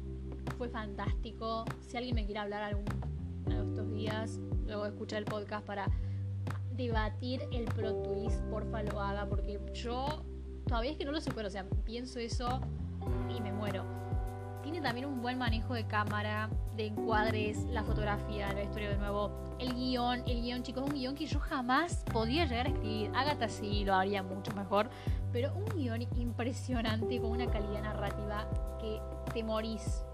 fue 0.56 0.69
fantástico. 0.69 1.64
Si 1.87 1.97
alguien 1.97 2.14
me 2.14 2.25
quiere 2.25 2.41
hablar 2.41 2.62
algún 2.62 2.85
estos 3.53 3.93
días, 3.93 4.39
luego 4.67 4.85
de 4.85 4.91
escuchar 4.91 5.19
el 5.19 5.25
podcast 5.25 5.67
para 5.67 5.87
debatir 6.77 7.43
el 7.53 7.65
plot 7.67 8.03
twist, 8.05 8.41
porfa 8.50 8.83
lo 8.83 9.00
haga, 9.00 9.27
porque 9.27 9.61
yo 9.75 10.25
todavía 10.67 10.93
es 10.93 10.97
que 10.97 11.05
no 11.05 11.12
lo 11.12 11.21
supero, 11.21 11.49
o 11.49 11.50
sea, 11.50 11.64
pienso 11.85 12.19
eso 12.19 12.61
y 13.37 13.40
me 13.40 13.52
muero 13.52 13.99
tiene 14.71 14.83
también 14.83 15.07
un 15.07 15.23
buen 15.23 15.38
manejo 15.38 15.73
de 15.73 15.87
cámara, 15.87 16.50
de 16.76 16.88
encuadres, 16.88 17.64
la 17.71 17.83
fotografía, 17.83 18.52
la 18.52 18.62
historia 18.62 18.90
de 18.90 18.99
nuevo, 18.99 19.57
el 19.59 19.75
guion, 19.75 20.23
el 20.26 20.43
guion, 20.43 20.62
chicos, 20.62 20.85
un 20.85 20.95
guion 20.95 21.14
que 21.14 21.26
yo 21.26 21.40
jamás 21.40 22.05
podía 22.12 22.45
llegar 22.45 22.67
a 22.67 22.69
escribir. 22.69 23.11
Agatha 23.14 23.49
sí 23.49 23.87
lo 23.87 23.95
haría 23.95 24.23
mucho 24.23 24.52
mejor, 24.52 24.90
pero 25.33 25.55
un 25.55 25.64
guion 25.75 26.02
impresionante 26.17 27.19
con 27.19 27.31
una 27.31 27.47
calidad 27.47 27.81
narrativa 27.81 28.47
que 28.78 29.00
te 29.33 29.43
morís. 29.43 30.05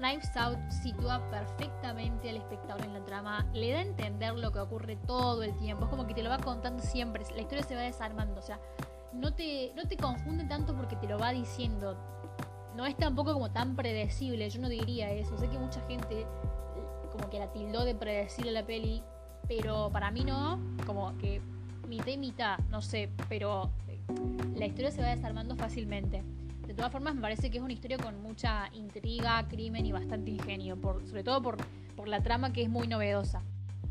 Knives 0.00 0.36
Out 0.36 0.58
sitúa 0.70 1.20
perfectamente 1.30 2.30
al 2.30 2.36
espectador 2.36 2.84
en 2.84 2.94
la 2.94 3.04
trama, 3.04 3.46
le 3.52 3.70
da 3.72 3.78
a 3.78 3.82
entender 3.82 4.34
lo 4.34 4.50
que 4.50 4.58
ocurre 4.58 4.96
todo 4.96 5.42
el 5.42 5.56
tiempo, 5.58 5.84
es 5.84 5.90
como 5.90 6.06
que 6.06 6.14
te 6.14 6.22
lo 6.22 6.30
va 6.30 6.38
contando 6.38 6.82
siempre, 6.82 7.24
la 7.34 7.42
historia 7.42 7.62
se 7.62 7.76
va 7.76 7.82
desarmando, 7.82 8.40
o 8.40 8.42
sea, 8.42 8.58
no 9.12 9.34
te, 9.34 9.72
no 9.76 9.86
te 9.86 9.96
confunde 9.96 10.44
tanto 10.44 10.74
porque 10.74 10.96
te 10.96 11.06
lo 11.06 11.18
va 11.18 11.32
diciendo, 11.32 11.96
no 12.76 12.86
es 12.86 12.96
tampoco 12.96 13.32
como 13.32 13.50
tan 13.50 13.76
predecible, 13.76 14.48
yo 14.48 14.60
no 14.60 14.68
diría 14.68 15.10
eso. 15.10 15.36
Sé 15.36 15.48
que 15.48 15.58
mucha 15.58 15.80
gente 15.86 16.26
como 17.12 17.28
que 17.28 17.38
la 17.38 17.52
tildó 17.52 17.84
de 17.84 17.94
predecible 17.94 18.52
la 18.52 18.64
peli, 18.64 19.02
pero 19.48 19.90
para 19.90 20.10
mí 20.10 20.24
no, 20.24 20.60
como 20.86 21.16
que 21.18 21.42
mitad 21.88 22.06
y 22.06 22.18
mitad, 22.18 22.58
no 22.70 22.80
sé, 22.80 23.10
pero 23.28 23.70
la 24.56 24.66
historia 24.66 24.90
se 24.90 25.02
va 25.02 25.08
desarmando 25.08 25.56
fácilmente. 25.56 26.22
De 26.80 26.84
todas 26.84 26.92
formas, 26.92 27.14
me 27.14 27.20
parece 27.20 27.50
que 27.50 27.58
es 27.58 27.62
una 27.62 27.74
historia 27.74 27.98
con 27.98 28.22
mucha 28.22 28.70
intriga, 28.72 29.46
crimen 29.48 29.84
y 29.84 29.92
bastante 29.92 30.30
ingenio, 30.30 30.78
sobre 31.04 31.22
todo 31.22 31.42
por, 31.42 31.58
por 31.94 32.08
la 32.08 32.22
trama 32.22 32.54
que 32.54 32.62
es 32.62 32.70
muy 32.70 32.88
novedosa. 32.88 33.42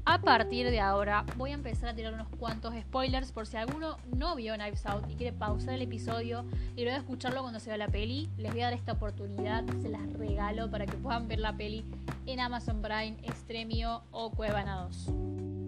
A 0.06 0.20
partir 0.22 0.72
de 0.72 0.80
ahora 0.80 1.24
voy 1.38 1.52
a 1.52 1.54
empezar 1.54 1.90
a 1.90 1.94
tirar 1.94 2.16
unos 2.16 2.28
cuantos 2.30 2.74
spoilers 2.74 3.32
por 3.32 3.46
si 3.46 3.58
alguno 3.58 3.98
no 4.18 4.36
vio 4.36 4.56
Knives 4.56 4.88
Out 4.88 5.08
y 5.08 5.14
quiere 5.14 5.34
pausar 5.38 5.76
el 5.76 5.84
episodio 5.84 6.46
y 6.76 6.82
luego 6.82 6.98
escucharlo 6.98 7.44
cuando 7.44 7.60
se 7.60 7.70
vea 7.70 7.78
la 7.78 7.90
peli. 7.90 8.28
Les 8.40 8.52
voy 8.52 8.62
a 8.62 8.66
dar 8.66 8.74
esta 8.74 8.94
oportunidad, 8.94 9.64
se 9.84 9.90
las 9.90 10.12
regalo 10.14 10.72
para 10.72 10.88
que 10.88 10.98
puedan 10.98 11.28
ver 11.28 11.38
la 11.38 11.56
peli 11.56 11.86
en 12.26 12.40
Amazon 12.40 12.82
Prime, 12.82 13.18
Extremio 13.22 14.02
o 14.10 14.32
Cuevana 14.32 14.88
2. 14.88 15.10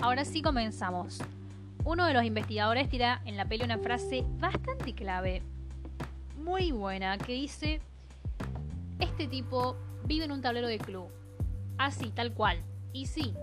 Ahora 0.02 0.26
sí 0.26 0.42
comenzamos. 0.42 1.20
Uno 1.84 2.08
de 2.08 2.16
los 2.16 2.24
investigadores 2.24 2.90
tira 2.90 3.22
en 3.26 3.38
la 3.38 3.46
peli 3.46 3.64
una 3.64 3.78
frase 3.78 4.24
bastante 4.40 4.94
clave, 4.94 5.44
muy 6.42 6.72
buena, 6.72 7.18
que 7.18 7.34
dice, 7.34 7.82
este 9.00 9.28
tipo 9.28 9.76
vive 10.06 10.26
en 10.26 10.32
un 10.32 10.42
tablero 10.42 10.68
de 10.68 10.80
club. 10.80 11.10
Así, 11.78 12.10
tal 12.10 12.34
cual. 12.34 12.62
Y 12.94 13.06
sí, 13.06 13.34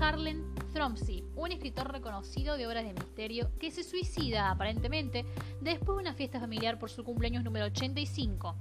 Harlan 0.00 0.54
Thromsey, 0.72 1.24
un 1.34 1.52
escritor 1.52 1.90
reconocido 1.90 2.56
de 2.56 2.66
obras 2.66 2.84
de 2.84 2.92
misterio 2.92 3.50
que 3.58 3.70
se 3.70 3.82
suicida 3.82 4.50
aparentemente 4.50 5.24
después 5.60 5.96
de 5.96 6.02
una 6.02 6.14
fiesta 6.14 6.40
familiar 6.40 6.78
por 6.78 6.90
su 6.90 7.04
cumpleaños 7.04 7.44
número 7.44 7.66
85. 7.66 8.54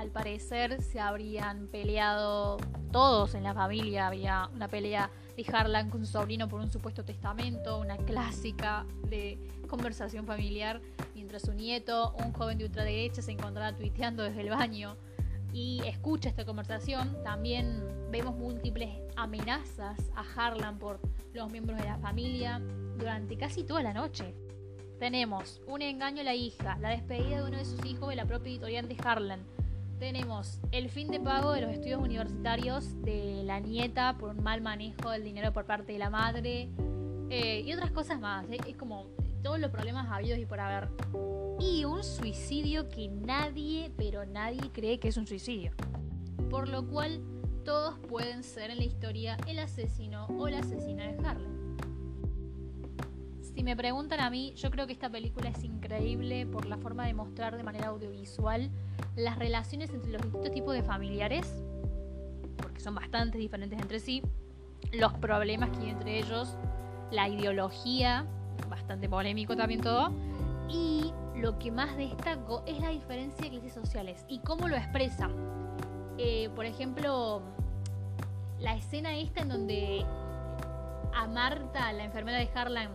al 0.00 0.10
parecer 0.10 0.80
se 0.80 0.98
habrían 0.98 1.66
peleado 1.66 2.56
todos 2.90 3.34
en 3.34 3.42
la 3.42 3.52
familia. 3.52 4.06
Había 4.06 4.48
una 4.54 4.66
pelea 4.66 5.10
de 5.36 5.44
Harlan 5.52 5.90
con 5.90 6.04
su 6.04 6.12
sobrino 6.12 6.48
por 6.48 6.60
un 6.60 6.70
supuesto 6.70 7.04
testamento, 7.04 7.78
una 7.78 7.96
clásica 7.96 8.86
de 9.08 9.38
conversación 9.68 10.26
familiar, 10.26 10.80
mientras 11.14 11.42
su 11.42 11.52
nieto, 11.52 12.14
un 12.24 12.32
joven 12.32 12.58
de 12.58 12.64
ultraderecha, 12.64 13.22
se 13.22 13.32
encontraba 13.32 13.76
tuiteando 13.76 14.22
desde 14.22 14.40
el 14.42 14.50
baño 14.50 14.96
y 15.52 15.80
escucha 15.86 16.28
esta 16.28 16.44
conversación. 16.44 17.16
También 17.22 17.82
vemos 18.10 18.36
múltiples 18.36 18.90
amenazas 19.16 19.98
a 20.14 20.24
Harlan 20.36 20.78
por 20.78 21.00
los 21.32 21.50
miembros 21.50 21.78
de 21.78 21.84
la 21.84 21.98
familia 21.98 22.60
durante 22.98 23.36
casi 23.36 23.64
toda 23.64 23.82
la 23.82 23.92
noche. 23.92 24.34
Tenemos 24.98 25.62
un 25.66 25.82
engaño 25.82 26.20
a 26.20 26.24
la 26.24 26.34
hija, 26.34 26.76
la 26.80 26.90
despedida 26.90 27.38
de 27.38 27.48
uno 27.48 27.56
de 27.56 27.64
sus 27.64 27.84
hijos 27.86 28.10
de 28.10 28.16
la 28.16 28.26
propia 28.26 28.50
editorial 28.50 28.86
de 28.86 28.96
Harlan. 29.02 29.40
Tenemos 30.00 30.58
el 30.72 30.88
fin 30.88 31.08
de 31.08 31.20
pago 31.20 31.52
de 31.52 31.60
los 31.60 31.70
estudios 31.70 32.00
universitarios 32.00 33.00
de 33.02 33.42
la 33.44 33.60
nieta 33.60 34.16
por 34.16 34.30
un 34.30 34.42
mal 34.42 34.62
manejo 34.62 35.10
del 35.10 35.22
dinero 35.22 35.52
por 35.52 35.66
parte 35.66 35.92
de 35.92 35.98
la 35.98 36.08
madre 36.08 36.70
eh, 37.28 37.62
y 37.66 37.72
otras 37.74 37.90
cosas 37.90 38.18
más. 38.18 38.46
¿eh? 38.48 38.56
Es 38.66 38.76
como 38.78 39.08
todos 39.42 39.60
los 39.60 39.70
problemas 39.70 40.10
habidos 40.10 40.38
y 40.38 40.46
por 40.46 40.58
haber. 40.58 40.88
Y 41.60 41.84
un 41.84 42.02
suicidio 42.02 42.88
que 42.88 43.08
nadie, 43.08 43.92
pero 43.98 44.24
nadie 44.24 44.72
cree 44.72 44.98
que 44.98 45.08
es 45.08 45.18
un 45.18 45.26
suicidio. 45.26 45.72
Por 46.48 46.70
lo 46.70 46.88
cual 46.88 47.20
todos 47.66 47.98
pueden 48.08 48.42
ser 48.42 48.70
en 48.70 48.78
la 48.78 48.84
historia 48.84 49.36
el 49.46 49.58
asesino 49.58 50.28
o 50.38 50.48
la 50.48 50.60
asesina 50.60 51.12
de 51.12 51.18
Harlan. 51.18 51.59
Si 53.54 53.64
me 53.64 53.76
preguntan 53.76 54.20
a 54.20 54.30
mí, 54.30 54.54
yo 54.54 54.70
creo 54.70 54.86
que 54.86 54.92
esta 54.92 55.10
película 55.10 55.50
es 55.50 55.64
increíble 55.64 56.46
por 56.46 56.66
la 56.66 56.78
forma 56.78 57.06
de 57.06 57.14
mostrar 57.14 57.56
de 57.56 57.62
manera 57.62 57.88
audiovisual 57.88 58.70
las 59.16 59.38
relaciones 59.38 59.90
entre 59.90 60.12
los 60.12 60.22
distintos 60.22 60.52
tipos 60.52 60.74
de 60.74 60.82
familiares, 60.82 61.62
porque 62.56 62.80
son 62.80 62.94
bastante 62.94 63.38
diferentes 63.38 63.78
entre 63.78 63.98
sí, 64.00 64.22
los 64.92 65.12
problemas 65.14 65.70
que 65.70 65.84
hay 65.84 65.90
entre 65.90 66.18
ellos, 66.18 66.56
la 67.10 67.28
ideología, 67.28 68.26
bastante 68.68 69.08
polémico 69.08 69.56
también 69.56 69.80
todo, 69.80 70.12
y 70.68 71.12
lo 71.36 71.58
que 71.58 71.70
más 71.70 71.96
destaco 71.96 72.62
es 72.66 72.80
la 72.80 72.90
diferencia 72.90 73.44
de 73.44 73.50
clases 73.50 73.72
sociales 73.72 74.24
y 74.28 74.38
cómo 74.40 74.68
lo 74.68 74.76
expresan. 74.76 75.34
Eh, 76.18 76.50
por 76.54 76.66
ejemplo, 76.66 77.42
la 78.60 78.76
escena 78.76 79.16
esta 79.16 79.42
en 79.42 79.48
donde 79.48 80.06
a 81.14 81.26
Marta, 81.26 81.92
la 81.92 82.04
enfermera 82.04 82.38
de 82.38 82.48
Harlan, 82.54 82.90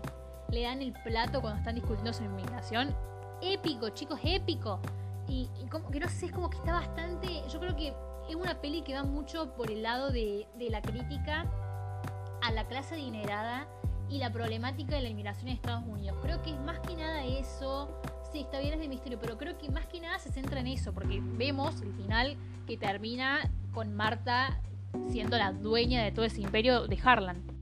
le 0.51 0.63
dan 0.63 0.81
el 0.81 0.93
plato 0.93 1.41
cuando 1.41 1.59
están 1.59 1.75
discutiendo 1.75 2.13
su 2.13 2.23
inmigración. 2.23 2.95
Épico, 3.41 3.89
chicos, 3.89 4.19
épico. 4.23 4.79
Y, 5.27 5.49
como 5.71 5.89
que 5.89 5.99
no 5.99 6.07
sé, 6.07 6.27
es 6.27 6.31
como 6.31 6.49
que 6.49 6.57
está 6.57 6.73
bastante. 6.73 7.27
Yo 7.51 7.59
creo 7.59 7.75
que 7.75 7.93
es 8.29 8.35
una 8.35 8.61
peli 8.61 8.81
que 8.81 8.93
va 8.93 9.03
mucho 9.03 9.53
por 9.55 9.71
el 9.71 9.83
lado 9.83 10.11
de, 10.11 10.47
la 10.69 10.81
crítica 10.81 11.45
a 12.41 12.51
la 12.51 12.67
clase 12.67 12.95
adinerada 12.95 13.67
y 14.09 14.19
la 14.19 14.31
problemática 14.31 14.95
de 14.95 15.01
la 15.01 15.09
inmigración 15.09 15.47
en 15.47 15.55
Estados 15.55 15.83
Unidos. 15.87 16.17
Creo 16.21 16.41
que 16.43 16.51
es 16.51 16.59
más 16.59 16.79
que 16.79 16.95
nada 16.95 17.23
eso. 17.23 17.99
Sí, 18.31 18.41
está 18.41 18.59
bien, 18.59 18.73
es 18.73 18.79
de 18.79 18.87
misterio, 18.87 19.19
pero 19.19 19.37
creo 19.37 19.57
que 19.57 19.69
más 19.69 19.87
que 19.87 19.99
nada 19.99 20.19
se 20.19 20.31
centra 20.31 20.59
en 20.59 20.67
eso, 20.67 20.93
porque 20.93 21.19
vemos 21.21 21.81
el 21.81 21.93
final 21.93 22.37
que 22.67 22.77
termina 22.77 23.49
con 23.71 23.95
Marta 23.95 24.59
siendo 25.09 25.37
la 25.37 25.51
dueña 25.51 26.03
de 26.03 26.11
todo 26.11 26.25
ese 26.25 26.41
imperio 26.41 26.87
de 26.87 26.99
Harlan. 27.03 27.54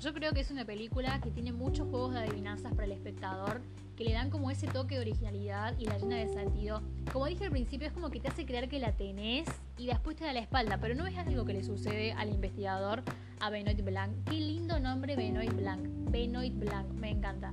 Yo 0.00 0.14
creo 0.14 0.32
que 0.32 0.40
es 0.40 0.50
una 0.52 0.64
película 0.64 1.20
que 1.20 1.32
tiene 1.32 1.52
muchos 1.52 1.88
juegos 1.88 2.14
de 2.14 2.20
adivinanzas 2.20 2.72
para 2.72 2.84
el 2.84 2.92
espectador 2.92 3.60
que 3.96 4.04
le 4.04 4.12
dan 4.12 4.30
como 4.30 4.48
ese 4.48 4.68
toque 4.68 4.94
de 4.94 5.00
originalidad 5.00 5.76
y 5.76 5.86
la 5.86 5.98
llena 5.98 6.16
de 6.18 6.28
sentido. 6.28 6.82
Como 7.12 7.26
dije 7.26 7.46
al 7.46 7.50
principio, 7.50 7.88
es 7.88 7.92
como 7.92 8.08
que 8.08 8.20
te 8.20 8.28
hace 8.28 8.46
creer 8.46 8.68
que 8.68 8.78
la 8.78 8.92
tenés 8.92 9.48
y 9.76 9.86
después 9.86 10.14
te 10.14 10.24
da 10.24 10.32
la 10.32 10.38
espalda, 10.38 10.78
pero 10.80 10.94
no 10.94 11.04
es 11.04 11.18
algo 11.18 11.44
que 11.44 11.52
le 11.52 11.64
sucede 11.64 12.12
al 12.12 12.28
investigador, 12.28 13.02
a 13.40 13.50
Benoit 13.50 13.84
Blanc. 13.84 14.12
Qué 14.30 14.36
lindo 14.36 14.78
nombre 14.78 15.16
Benoit 15.16 15.52
Blanc. 15.52 15.82
Benoit 16.12 16.54
Blanc, 16.54 16.88
me 16.92 17.10
encanta. 17.10 17.52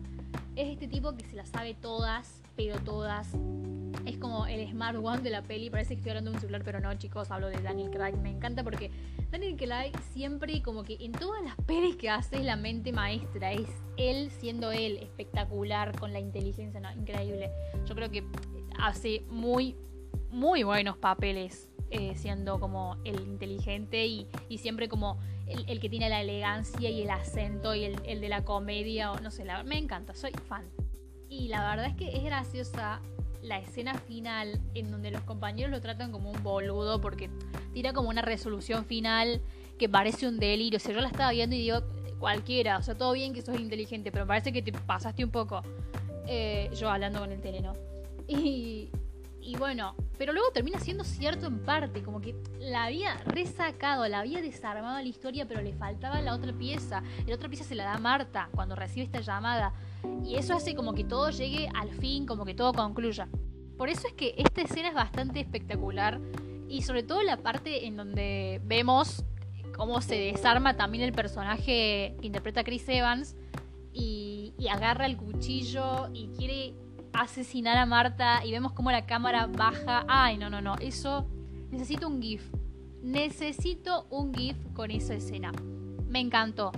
Es 0.56 0.70
este 0.70 0.88
tipo 0.88 1.16
que 1.18 1.26
se 1.26 1.36
las 1.36 1.50
sabe 1.50 1.74
todas, 1.74 2.42
pero 2.56 2.78
todas. 2.80 3.28
Es 4.06 4.18
como 4.18 4.46
el 4.46 4.66
Smart 4.70 4.98
One 4.98 5.22
de 5.22 5.30
la 5.30 5.42
peli. 5.42 5.70
Parece 5.70 5.96
que 5.96 5.96
estoy 5.96 6.12
hablando 6.12 6.32
de 6.32 6.38
un 6.38 6.42
celular, 6.42 6.62
pero 6.64 6.80
no, 6.80 6.94
chicos. 6.96 7.30
Hablo 7.30 7.50
de 7.50 7.62
Daniel 7.62 7.90
Craig. 7.92 8.16
Me 8.16 8.30
encanta 8.30 8.64
porque 8.64 8.90
Daniel 9.32 9.58
Craig 9.58 9.92
siempre, 10.14 10.62
como 10.62 10.84
que 10.84 10.96
en 11.02 11.12
todas 11.12 11.44
las 11.44 11.56
pelis 11.66 11.98
que 11.98 12.10
hace, 12.10 12.38
es 12.38 12.46
la 12.46 12.56
mente 12.56 12.94
maestra. 12.94 13.52
Es 13.52 13.68
él 13.98 14.32
siendo 14.32 14.72
él, 14.72 14.98
espectacular, 14.98 15.98
con 16.00 16.14
la 16.14 16.20
inteligencia, 16.20 16.80
no, 16.80 16.90
increíble. 16.94 17.50
Yo 17.86 17.94
creo 17.94 18.10
que 18.10 18.24
hace 18.80 19.26
muy, 19.30 19.76
muy 20.30 20.64
buenos 20.64 20.98
papeles 20.98 21.70
eh, 21.92 22.16
siendo 22.16 22.60
como 22.60 22.98
el 23.06 23.22
inteligente 23.22 24.06
y, 24.06 24.28
siempre 24.58 24.90
como 24.90 25.20
el, 25.48 25.80
que 25.80 25.90
tiene 25.90 26.10
la 26.10 26.22
elegancia 26.22 26.90
y 26.90 27.04
el 27.04 27.10
acento 27.10 27.76
y 27.76 27.84
el, 27.86 28.22
de 28.22 28.30
la 28.30 28.44
comedia, 28.44 29.12
o 29.12 29.20
no 29.20 29.32
sé, 29.32 29.46
la, 29.46 29.64
me 29.64 29.78
encanta, 29.78 30.16
soy 30.16 30.32
fan. 30.48 30.66
Y 31.30 31.48
la 31.48 31.70
verdad 31.70 31.88
es 31.88 31.96
que 31.96 32.16
es 32.18 32.24
graciosa 32.24 33.02
la 33.42 33.60
escena 33.60 33.94
final 33.94 34.60
en 34.74 34.90
donde 34.90 35.12
los 35.12 35.22
compañeros 35.22 35.72
lo 35.72 35.80
tratan 35.80 36.12
como 36.12 36.32
un 36.32 36.42
boludo 36.42 37.00
porque 37.00 37.30
tira 37.74 37.94
como 37.94 38.10
una 38.10 38.24
resolución 38.24 38.86
final 38.86 39.42
que 39.78 39.88
parece 39.88 40.28
un 40.28 40.40
delirio. 40.40 40.78
O 40.78 40.80
sea, 40.80 40.96
yo 40.96 41.02
la 41.02 41.10
estaba 41.10 41.32
viendo 41.32 41.56
y 41.56 41.60
digo, 41.60 41.84
cualquiera, 42.20 42.78
o 42.78 42.82
sea, 42.82 42.96
todo 42.96 43.14
bien 43.14 43.34
que 43.34 43.42
sos 43.42 43.60
inteligente, 43.60 44.12
pero 44.12 44.26
parece 44.26 44.52
que 44.52 44.62
te 44.62 44.72
pasaste 44.72 45.24
un 45.24 45.32
poco. 45.32 45.62
Eh, 46.28 46.72
yo 46.76 46.90
hablando 46.90 47.20
con 47.20 47.32
el 47.32 47.42
tele, 47.42 47.62
¿no? 47.62 47.74
Y, 48.28 48.90
y 49.42 49.56
bueno, 49.58 49.96
pero 50.18 50.34
luego 50.34 50.52
termina 50.52 50.80
siendo 50.80 51.04
cierto 51.04 51.48
en 51.48 51.60
parte, 51.64 52.04
como 52.04 52.22
que 52.22 52.36
la 52.60 52.86
había 52.86 53.18
resacado, 53.26 54.08
la 54.08 54.20
había 54.20 54.42
desarmado 54.42 54.98
la 54.98 55.08
historia, 55.08 55.48
pero 55.48 55.62
le 55.62 55.74
faltaba 55.74 56.22
la 56.22 56.34
otra 56.34 56.54
pieza. 56.54 57.04
La 57.26 57.36
otra 57.36 57.50
pieza 57.50 57.64
se 57.64 57.76
la 57.76 57.86
da 57.86 57.98
Marta 57.98 58.50
cuando 58.54 58.76
recibe 58.76 59.06
esta 59.06 59.22
llamada. 59.22 59.74
Y 60.24 60.36
eso 60.36 60.54
hace 60.54 60.76
como 60.76 60.94
que 60.94 61.04
todo 61.04 61.30
llegue 61.30 61.70
al 61.74 61.92
fin, 61.92 62.26
como 62.26 62.46
que 62.46 62.54
todo 62.54 62.74
concluya. 62.74 63.28
Por 63.78 63.90
eso 63.90 64.08
es 64.08 64.14
que 64.14 64.36
esta 64.38 64.62
escena 64.62 64.90
es 64.90 64.96
bastante 64.96 65.40
espectacular. 65.40 66.20
Y 66.68 66.82
sobre 66.82 67.04
todo 67.04 67.22
la 67.22 67.38
parte 67.38 67.86
en 67.86 67.98
donde 67.98 68.62
vemos 68.64 69.24
cómo 69.76 70.02
se 70.02 70.16
desarma 70.16 70.78
también 70.78 71.04
el 71.04 71.12
personaje 71.12 72.16
que 72.20 72.28
interpreta 72.28 72.64
Chris 72.64 72.88
Evans. 72.88 73.36
Y, 73.94 74.54
y 74.58 74.68
agarra 74.68 75.06
el 75.06 75.16
cuchillo 75.16 76.10
y 76.14 76.28
quiere 76.38 76.74
asesinar 77.22 77.78
a 77.78 77.86
Marta 77.86 78.46
y 78.46 78.52
vemos 78.52 78.74
cómo 78.74 78.92
la 78.92 79.06
cámara 79.06 79.48
baja. 79.48 80.06
Ay, 80.08 80.38
no, 80.38 80.50
no, 80.50 80.62
no. 80.62 80.76
Eso. 80.76 81.26
Necesito 81.72 82.08
un 82.08 82.22
GIF. 82.22 82.54
Necesito 83.02 84.08
un 84.10 84.34
GIF 84.34 84.58
con 84.74 84.92
esa 84.92 85.14
escena. 85.14 85.52
Me 86.08 86.20
encantó. 86.20 86.72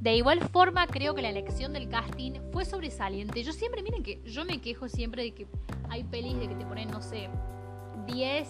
De 0.00 0.14
igual 0.16 0.40
forma, 0.40 0.86
creo 0.86 1.14
que 1.14 1.22
la 1.22 1.28
elección 1.28 1.72
del 1.72 1.88
casting 1.88 2.32
fue 2.52 2.64
sobresaliente. 2.64 3.42
Yo 3.42 3.52
siempre, 3.52 3.82
miren 3.82 4.02
que 4.02 4.22
yo 4.24 4.44
me 4.44 4.60
quejo 4.60 4.88
siempre 4.88 5.22
de 5.22 5.34
que 5.34 5.46
hay 5.88 6.04
pelis 6.04 6.38
de 6.38 6.48
que 6.48 6.54
te 6.54 6.64
ponen, 6.64 6.90
no 6.90 7.02
sé, 7.02 7.28
10 8.06 8.48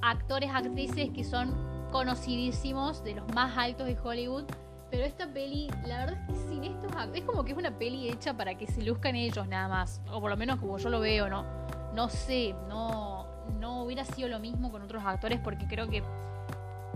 actores, 0.00 0.50
actrices 0.50 1.10
que 1.10 1.24
son 1.24 1.54
conocidísimos, 1.92 3.04
de 3.04 3.16
los 3.16 3.34
más 3.34 3.58
altos 3.58 3.86
de 3.86 3.98
Hollywood 4.02 4.44
pero 4.90 5.04
esta 5.04 5.32
peli, 5.32 5.68
la 5.86 6.04
verdad 6.04 6.30
es 6.30 6.38
que 6.44 6.49
es 6.62 7.24
como 7.24 7.44
que 7.44 7.52
es 7.52 7.58
una 7.58 7.78
peli 7.78 8.08
hecha 8.08 8.36
para 8.36 8.56
que 8.56 8.66
se 8.66 8.82
luzcan 8.82 9.16
ellos 9.16 9.46
nada 9.48 9.68
más. 9.68 10.00
O 10.10 10.20
por 10.20 10.30
lo 10.30 10.36
menos 10.36 10.58
como 10.58 10.78
yo 10.78 10.88
lo 10.88 11.00
veo, 11.00 11.28
¿no? 11.28 11.44
No 11.94 12.08
sé, 12.08 12.54
no, 12.68 13.26
no 13.58 13.82
hubiera 13.82 14.04
sido 14.04 14.28
lo 14.28 14.38
mismo 14.38 14.70
con 14.70 14.82
otros 14.82 15.02
actores 15.04 15.40
porque 15.40 15.66
creo 15.66 15.88
que, 15.88 16.02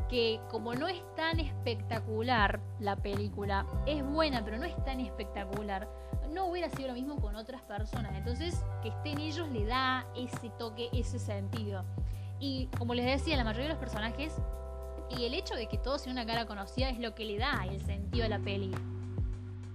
que 0.08 0.40
como 0.50 0.74
no 0.74 0.88
es 0.88 1.02
tan 1.16 1.40
espectacular 1.40 2.60
la 2.78 2.96
película, 2.96 3.66
es 3.86 4.04
buena, 4.04 4.44
pero 4.44 4.58
no 4.58 4.64
es 4.64 4.84
tan 4.84 5.00
espectacular, 5.00 5.88
no 6.30 6.46
hubiera 6.46 6.68
sido 6.70 6.88
lo 6.88 6.94
mismo 6.94 7.16
con 7.16 7.36
otras 7.36 7.62
personas. 7.62 8.14
Entonces, 8.14 8.64
que 8.82 8.88
estén 8.88 9.18
ellos 9.18 9.48
le 9.50 9.64
da 9.64 10.06
ese 10.16 10.50
toque, 10.58 10.90
ese 10.92 11.18
sentido. 11.18 11.84
Y 12.38 12.66
como 12.78 12.94
les 12.94 13.06
decía, 13.06 13.36
la 13.36 13.44
mayoría 13.44 13.68
de 13.68 13.74
los 13.74 13.78
personajes 13.78 14.34
y 15.16 15.24
el 15.24 15.34
hecho 15.34 15.54
de 15.54 15.66
que 15.66 15.78
todo 15.78 15.98
sea 15.98 16.12
una 16.12 16.26
cara 16.26 16.46
conocida 16.46 16.88
es 16.88 16.98
lo 16.98 17.14
que 17.14 17.24
le 17.24 17.38
da 17.38 17.64
el 17.68 17.80
sentido 17.84 18.24
a 18.26 18.28
la 18.28 18.38
peli. 18.38 18.72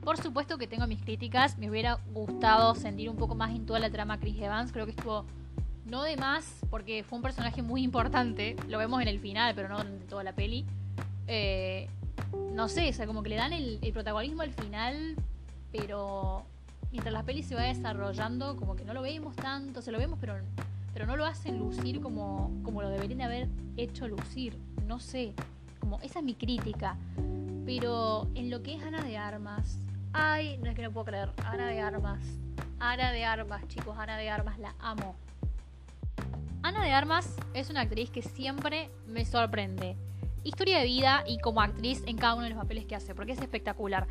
Por 0.03 0.18
supuesto 0.18 0.58
que 0.58 0.68
tengo 0.68 0.88
mis 0.88 1.01
críticas, 1.01 1.58
me 1.58 1.70
hubiera 1.70 2.00
gustado 2.13 2.74
sentir 2.75 3.10
un 3.10 3.18
poco 3.18 3.36
más 3.36 3.51
en 3.51 3.65
toda 3.65 3.79
la 3.79 3.89
trama 3.89 4.20
Chris 4.20 4.38
Evans, 4.39 4.72
creo 4.72 4.86
que 4.86 4.91
estuvo 4.91 5.25
no 5.86 6.03
de 6.03 6.18
más, 6.18 6.46
porque 6.70 7.03
fue 7.03 7.18
un 7.18 7.24
personaje 7.24 7.62
muy 7.62 7.84
importante, 7.84 8.56
lo 8.68 8.77
vemos 8.77 9.01
en 9.01 9.08
el 9.08 9.20
final, 9.20 9.53
pero 9.56 9.70
no 9.70 9.82
en 9.82 10.00
toda 10.08 10.24
la 10.24 10.34
peli. 10.34 10.65
Eh, 11.27 11.89
no 12.53 12.68
sé, 12.70 12.89
o 12.89 12.94
sea, 12.94 13.08
como 13.08 13.24
que 13.24 13.29
le 13.29 13.36
dan 13.36 13.53
el, 13.53 13.79
protagonismo 13.91 14.41
al 14.41 14.51
final, 14.51 15.15
pero 15.72 16.44
mientras 16.91 17.13
la 17.13 17.24
peli 17.24 17.44
se 17.44 17.56
va 17.56 17.63
desarrollando, 17.63 18.56
como 18.56 18.75
que 18.75 18.86
no 18.86 18.94
lo 18.94 19.01
vemos 19.01 19.36
tanto, 19.36 19.82
se 19.82 19.91
lo 19.91 19.98
vemos, 19.98 20.18
pero, 20.22 20.36
pero 20.94 21.06
no 21.06 21.18
lo 21.18 21.25
hacen 21.25 21.58
lucir 21.58 22.01
como, 22.01 22.51
como 22.63 22.82
lo 22.82 22.89
deberían 22.89 23.22
haber 23.22 23.50
hecho 23.77 24.08
lucir. 24.08 24.58
No 24.88 25.00
sé, 25.00 25.34
como 25.79 26.00
esa 26.01 26.20
es 26.20 26.25
mi 26.25 26.36
crítica. 26.36 26.98
Pero 27.65 28.27
en 28.36 28.50
lo 28.50 28.63
que 28.63 28.75
es 28.75 28.84
Ana 28.84 29.03
de 29.03 29.18
Armas, 29.18 29.77
ay, 30.13 30.58
no 30.58 30.70
es 30.70 30.75
que 30.75 30.82
no 30.82 30.92
puedo 30.92 31.06
creer, 31.06 31.32
Ana 31.46 31.68
de 31.68 31.80
Armas, 31.80 32.20
Ana 32.80 33.12
de 33.12 33.25
Armas, 33.25 33.68
chicos, 33.68 33.98
Ana 33.98 34.18
de 34.18 34.30
Armas, 34.30 34.60
la 34.60 34.75
amo. 34.80 35.16
Ana 36.62 36.84
de 36.84 36.92
Armas 36.92 37.36
es 37.54 37.70
una 37.70 37.82
actriz 37.82 38.10
que 38.10 38.22
siempre 38.22 38.89
me 39.08 39.25
sorprende. 39.25 39.96
Historia 40.44 40.80
de 40.80 40.86
vida 40.86 41.24
y 41.28 41.39
como 41.39 41.62
actriz 41.62 42.04
en 42.06 42.18
cada 42.18 42.36
uno 42.36 42.44
de 42.44 42.50
los 42.50 42.60
papeles 42.60 42.86
que 42.86 42.96
hace, 42.96 43.13
porque 43.13 43.34
es 43.34 43.42
espectacular. 43.42 44.08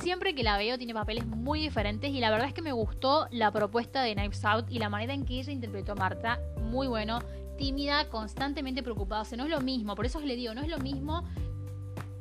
Siempre 0.00 0.34
que 0.34 0.42
la 0.42 0.58
veo 0.58 0.78
tiene 0.78 0.94
papeles 0.94 1.26
muy 1.26 1.60
diferentes 1.60 2.10
y 2.10 2.20
la 2.20 2.30
verdad 2.30 2.48
es 2.48 2.54
que 2.54 2.62
me 2.62 2.72
gustó 2.72 3.26
la 3.30 3.50
propuesta 3.50 4.02
de 4.02 4.14
Knives 4.14 4.44
Out 4.44 4.70
y 4.70 4.78
la 4.78 4.88
manera 4.88 5.14
en 5.14 5.24
que 5.24 5.38
ella 5.40 5.52
interpretó 5.52 5.92
a 5.92 5.96
Marta. 5.96 6.38
Muy 6.60 6.86
bueno, 6.86 7.20
tímida, 7.56 8.08
constantemente 8.08 8.82
preocupada. 8.82 9.22
O 9.22 9.24
sea, 9.24 9.38
no 9.38 9.44
es 9.44 9.50
lo 9.50 9.60
mismo, 9.60 9.94
por 9.96 10.06
eso 10.06 10.20
le 10.20 10.36
digo, 10.36 10.54
no 10.54 10.62
es 10.62 10.68
lo 10.68 10.78
mismo 10.78 11.24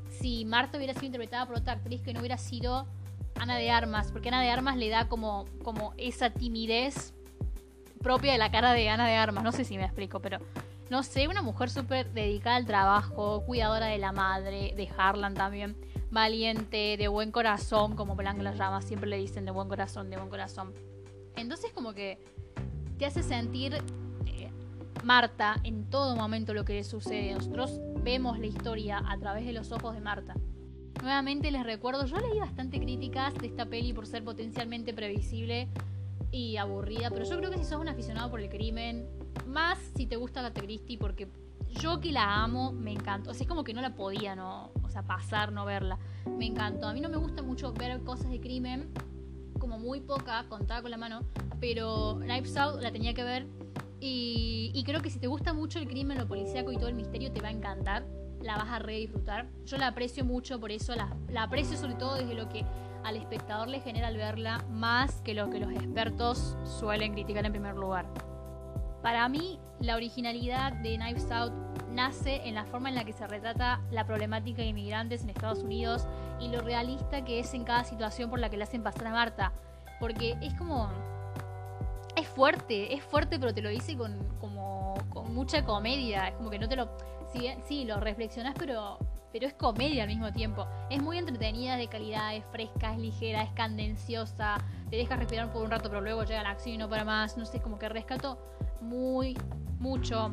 si 0.09 0.45
Marta 0.45 0.77
hubiera 0.77 0.93
sido 0.93 1.07
interpretada 1.07 1.45
por 1.45 1.57
otra 1.57 1.73
actriz 1.73 2.01
que 2.01 2.13
no 2.13 2.19
hubiera 2.19 2.37
sido 2.37 2.87
Ana 3.39 3.57
de 3.57 3.69
Armas, 3.71 4.11
porque 4.11 4.29
Ana 4.29 4.41
de 4.41 4.49
Armas 4.49 4.77
le 4.77 4.89
da 4.89 5.07
como, 5.07 5.45
como 5.63 5.93
esa 5.97 6.29
timidez 6.29 7.13
propia 8.01 8.31
de 8.31 8.37
la 8.37 8.51
cara 8.51 8.73
de 8.73 8.89
Ana 8.89 9.07
de 9.07 9.15
Armas. 9.15 9.43
No 9.43 9.51
sé 9.51 9.65
si 9.65 9.77
me 9.77 9.83
explico, 9.83 10.19
pero 10.19 10.39
no 10.89 11.03
sé, 11.03 11.27
una 11.27 11.41
mujer 11.41 11.69
súper 11.69 12.11
dedicada 12.13 12.55
al 12.55 12.65
trabajo, 12.65 13.43
cuidadora 13.45 13.87
de 13.87 13.97
la 13.97 14.11
madre, 14.11 14.73
de 14.75 14.89
Harlan 14.97 15.33
también, 15.33 15.75
valiente, 16.09 16.95
de 16.97 17.07
buen 17.07 17.31
corazón, 17.31 17.95
como 17.95 18.15
Blanca 18.15 18.43
las 18.43 18.57
llama, 18.57 18.81
siempre 18.81 19.09
le 19.09 19.17
dicen 19.17 19.45
de 19.45 19.51
buen 19.51 19.67
corazón, 19.67 20.09
de 20.09 20.17
buen 20.17 20.29
corazón. 20.29 20.73
Entonces 21.35 21.71
como 21.73 21.93
que 21.93 22.19
te 22.97 23.05
hace 23.05 23.21
sentir 23.21 23.75
eh, 24.25 24.49
Marta 25.03 25.57
en 25.63 25.89
todo 25.89 26.15
momento 26.15 26.53
lo 26.53 26.65
que 26.65 26.73
le 26.73 26.83
sucede. 26.83 27.33
Nosotros 27.33 27.79
vemos 28.03 28.39
la 28.39 28.47
historia 28.47 29.03
a 29.07 29.17
través 29.17 29.45
de 29.45 29.53
los 29.53 29.71
ojos 29.71 29.93
de 29.93 30.01
Marta. 30.01 30.35
Nuevamente 31.01 31.51
les 31.51 31.63
recuerdo, 31.63 32.05
yo 32.05 32.17
leí 32.17 32.39
bastante 32.39 32.79
críticas 32.79 33.33
de 33.35 33.47
esta 33.47 33.65
peli 33.65 33.93
por 33.93 34.07
ser 34.07 34.23
potencialmente 34.23 34.93
previsible 34.93 35.67
y 36.31 36.57
aburrida, 36.57 37.09
pero 37.09 37.25
yo 37.25 37.37
creo 37.37 37.51
que 37.51 37.57
si 37.57 37.63
sos 37.63 37.79
un 37.79 37.87
aficionado 37.87 38.29
por 38.29 38.41
el 38.41 38.49
crimen, 38.49 39.07
más 39.45 39.77
si 39.95 40.05
te 40.05 40.15
gusta 40.15 40.41
Agatha 40.41 40.61
Christie, 40.61 40.97
porque 40.97 41.27
yo 41.69 41.99
que 41.99 42.11
la 42.11 42.43
amo, 42.43 42.71
me 42.71 42.91
encantó. 42.91 43.31
O 43.31 43.33
sea, 43.33 43.43
es 43.43 43.47
como 43.47 43.63
que 43.63 43.73
no 43.73 43.81
la 43.81 43.95
podía, 43.95 44.35
¿no? 44.35 44.71
O 44.83 44.89
sea, 44.89 45.03
pasar, 45.03 45.51
no 45.51 45.65
verla. 45.65 45.97
Me 46.25 46.45
encantó. 46.45 46.87
A 46.87 46.93
mí 46.93 47.01
no 47.01 47.09
me 47.09 47.17
gusta 47.17 47.41
mucho 47.41 47.73
ver 47.73 48.01
cosas 48.03 48.29
de 48.29 48.39
crimen, 48.39 48.89
como 49.59 49.77
muy 49.79 50.01
poca, 50.01 50.45
contada 50.49 50.81
con 50.81 50.91
la 50.91 50.97
mano, 50.97 51.21
pero 51.59 52.17
Knives 52.19 52.57
Out 52.57 52.81
la 52.81 52.91
tenía 52.91 53.13
que 53.13 53.23
ver. 53.23 53.47
Y, 53.99 54.71
y 54.73 54.83
creo 54.83 55.01
que 55.01 55.09
si 55.09 55.19
te 55.19 55.27
gusta 55.27 55.53
mucho 55.53 55.79
el 55.79 55.87
crimen, 55.87 56.17
lo 56.17 56.27
policíaco 56.27 56.71
y 56.71 56.77
todo 56.77 56.87
el 56.87 56.95
misterio, 56.95 57.31
te 57.31 57.41
va 57.41 57.47
a 57.47 57.51
encantar. 57.51 58.05
La 58.41 58.57
vas 58.57 58.69
a 58.69 58.79
re 58.79 58.93
disfrutar. 58.93 59.47
Yo 59.65 59.77
la 59.77 59.87
aprecio 59.87 60.23
mucho, 60.23 60.59
por 60.59 60.71
eso 60.71 60.95
la, 60.95 61.15
la 61.29 61.43
aprecio 61.43 61.77
sobre 61.77 61.95
todo 61.95 62.15
desde 62.15 62.33
lo 62.33 62.49
que 62.49 62.65
al 63.03 63.15
espectador 63.15 63.67
le 63.67 63.79
genera 63.79 64.07
al 64.07 64.17
verla 64.17 64.63
más 64.69 65.21
que 65.21 65.33
lo 65.33 65.49
que 65.49 65.59
los 65.59 65.71
expertos 65.71 66.57
suelen 66.65 67.13
criticar 67.13 67.45
en 67.45 67.51
primer 67.51 67.75
lugar. 67.75 68.05
Para 69.01 69.29
mí, 69.29 69.59
la 69.79 69.95
originalidad 69.95 70.73
de 70.73 70.97
Knives 70.97 71.31
Out 71.31 71.53
nace 71.89 72.47
en 72.47 72.55
la 72.55 72.65
forma 72.65 72.89
en 72.89 72.95
la 72.95 73.05
que 73.05 73.13
se 73.13 73.25
retrata 73.25 73.81
la 73.91 74.05
problemática 74.05 74.61
de 74.61 74.69
inmigrantes 74.69 75.23
en 75.23 75.29
Estados 75.29 75.59
Unidos 75.59 76.07
y 76.39 76.49
lo 76.49 76.61
realista 76.61 77.23
que 77.23 77.39
es 77.39 77.53
en 77.53 77.63
cada 77.63 77.83
situación 77.83 78.29
por 78.29 78.39
la 78.39 78.49
que 78.49 78.57
le 78.57 78.63
hacen 78.63 78.83
pasar 78.83 79.07
a 79.07 79.11
Marta. 79.11 79.53
Porque 79.99 80.37
es 80.41 80.53
como. 80.55 80.89
Es 82.15 82.27
fuerte, 82.27 82.93
es 82.93 83.03
fuerte, 83.03 83.39
pero 83.39 83.53
te 83.53 83.61
lo 83.61 83.69
dice 83.69 83.95
con, 83.95 84.17
como, 84.39 84.95
con 85.09 85.33
mucha 85.33 85.63
comedia. 85.63 86.29
Es 86.29 86.35
como 86.35 86.49
que 86.49 86.59
no 86.59 86.67
te 86.67 86.75
lo. 86.75 86.89
Sí, 87.33 87.49
sí 87.67 87.85
lo 87.85 87.99
reflexionas, 87.99 88.55
pero 88.57 88.99
pero 89.31 89.45
es 89.47 89.53
comedia 89.53 90.03
al 90.03 90.09
mismo 90.09 90.31
tiempo. 90.31 90.67
Es 90.89 91.01
muy 91.01 91.17
entretenida, 91.17 91.77
de 91.77 91.87
calidad, 91.87 92.35
es 92.35 92.43
fresca, 92.51 92.93
es 92.93 92.99
ligera, 92.99 93.43
es 93.43 93.51
candenciosa, 93.51 94.57
te 94.89 94.95
deja 94.95 95.15
respirar 95.15 95.51
por 95.51 95.63
un 95.63 95.69
rato, 95.69 95.89
pero 95.89 96.01
luego 96.01 96.23
llega 96.23 96.43
la 96.43 96.51
acción 96.51 96.79
no 96.79 96.89
para 96.89 97.03
más. 97.03 97.37
No 97.37 97.45
sé, 97.45 97.61
como 97.61 97.77
que 97.77 97.89
rescato 97.89 98.39
muy, 98.81 99.37
mucho 99.79 100.31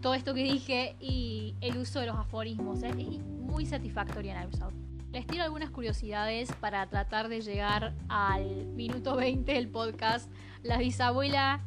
todo 0.00 0.14
esto 0.14 0.34
que 0.34 0.42
dije 0.42 0.96
y 0.98 1.54
el 1.60 1.76
uso 1.76 2.00
de 2.00 2.06
los 2.06 2.16
aforismos. 2.16 2.82
¿eh? 2.82 2.88
Es 2.88 3.20
muy 3.20 3.66
satisfactoria 3.66 4.34
en 4.34 4.42
episodio. 4.42 4.76
Les 5.12 5.26
tiro 5.26 5.44
algunas 5.44 5.70
curiosidades 5.70 6.52
para 6.54 6.88
tratar 6.88 7.28
de 7.28 7.40
llegar 7.42 7.94
al 8.08 8.66
minuto 8.74 9.14
20 9.16 9.52
del 9.52 9.68
podcast. 9.68 10.30
La 10.62 10.78
bisabuela 10.78 11.60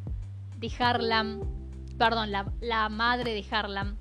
de 0.58 0.72
Harlem, 0.80 1.42
perdón, 1.98 2.32
la 2.32 2.90
madre 2.90 3.34
de 3.34 3.46
Harlem 3.50 3.98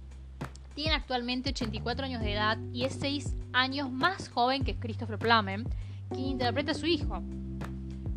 tiene 0.75 0.95
actualmente 0.95 1.51
84 1.51 2.07
años 2.07 2.23
de 2.23 2.33
edad 2.33 2.59
y 2.73 2.85
es 2.85 2.95
6 3.01 3.37
años 3.53 3.91
más 3.91 4.29
joven 4.29 4.65
que 4.65 4.77
Christopher 4.77 5.19
Plummer, 5.19 5.65
quien 6.11 6.27
interpreta 6.27 6.73
a 6.73 6.75
su 6.75 6.87
hijo. 6.87 7.23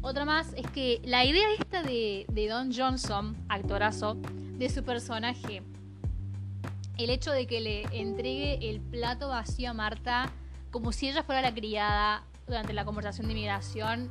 Otra 0.02 0.26
más 0.26 0.54
es 0.54 0.70
que 0.72 1.02
la 1.04 1.26
idea 1.26 1.48
esta 1.58 1.82
de, 1.82 2.26
de 2.30 2.48
Don 2.48 2.72
Johnson, 2.74 3.36
actorazo, 3.50 4.18
de 4.58 4.70
su 4.70 4.84
personaje, 4.84 5.64
el 6.98 7.10
hecho 7.10 7.32
de 7.32 7.48
que 7.48 7.60
le 7.60 7.84
entregue 7.92 8.70
el 8.70 8.80
plato 8.80 9.30
vacío 9.30 9.72
a 9.72 9.74
Marta 9.74 10.32
como 10.72 10.92
si 10.92 11.08
ella 11.08 11.24
fuera 11.24 11.42
la 11.42 11.54
criada 11.54 12.24
durante 12.48 12.74
la 12.74 12.86
conversación 12.86 13.28
de 13.28 13.34
inmigración, 13.34 14.10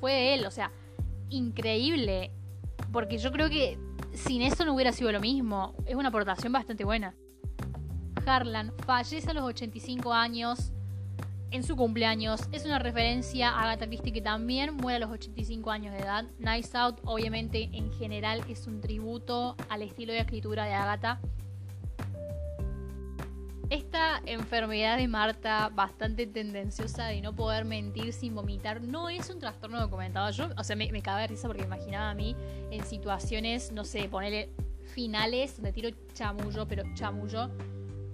fue 0.00 0.12
de 0.12 0.34
él, 0.34 0.44
o 0.44 0.50
sea, 0.50 0.72
increíble, 1.28 2.32
porque 2.92 3.18
yo 3.18 3.30
creo 3.30 3.48
que 3.48 3.78
sin 4.12 4.42
eso 4.42 4.64
no 4.64 4.74
hubiera 4.74 4.92
sido 4.92 5.12
lo 5.12 5.20
mismo, 5.20 5.74
es 5.86 5.94
una 5.94 6.08
aportación 6.08 6.52
bastante 6.52 6.84
buena. 6.84 7.14
Harlan 8.26 8.72
fallece 8.86 9.30
a 9.30 9.34
los 9.34 9.44
85 9.44 10.12
años 10.12 10.72
en 11.50 11.62
su 11.62 11.76
cumpleaños. 11.76 12.42
Es 12.52 12.64
una 12.64 12.78
referencia 12.78 13.50
a 13.50 13.62
Agatha 13.62 13.86
Christie 13.86 14.12
que 14.12 14.22
también 14.22 14.76
muere 14.76 14.96
a 14.96 15.00
los 15.00 15.10
85 15.10 15.70
años 15.70 15.92
de 15.92 16.00
edad. 16.00 16.24
Nice 16.38 16.76
Out, 16.76 17.00
obviamente, 17.04 17.70
en 17.72 17.92
general 17.92 18.44
es 18.48 18.66
un 18.66 18.80
tributo 18.80 19.56
al 19.68 19.82
estilo 19.82 20.12
de 20.12 20.20
escritura 20.20 20.64
de 20.64 20.74
Agatha. 20.74 21.20
Esta 23.68 24.20
enfermedad 24.26 24.96
de 24.96 25.06
Marta, 25.06 25.70
bastante 25.72 26.26
tendenciosa 26.26 27.06
de 27.06 27.20
no 27.20 27.36
poder 27.36 27.64
mentir 27.64 28.12
sin 28.12 28.34
vomitar, 28.34 28.82
no 28.82 29.08
es 29.08 29.30
un 29.30 29.38
trastorno 29.38 29.78
documentado. 29.78 30.28
Yo, 30.32 30.48
o 30.56 30.64
sea, 30.64 30.74
me, 30.74 30.90
me 30.90 31.02
cabe 31.02 31.28
risa 31.28 31.46
porque 31.46 31.62
imaginaba 31.62 32.10
a 32.10 32.14
mí 32.14 32.34
en 32.72 32.84
situaciones, 32.84 33.70
no 33.70 33.84
sé, 33.84 34.08
ponerle 34.08 34.50
finales 34.92 35.54
donde 35.54 35.72
tiro 35.72 35.90
chamullo, 36.14 36.66
pero 36.66 36.82
chamullo 36.94 37.48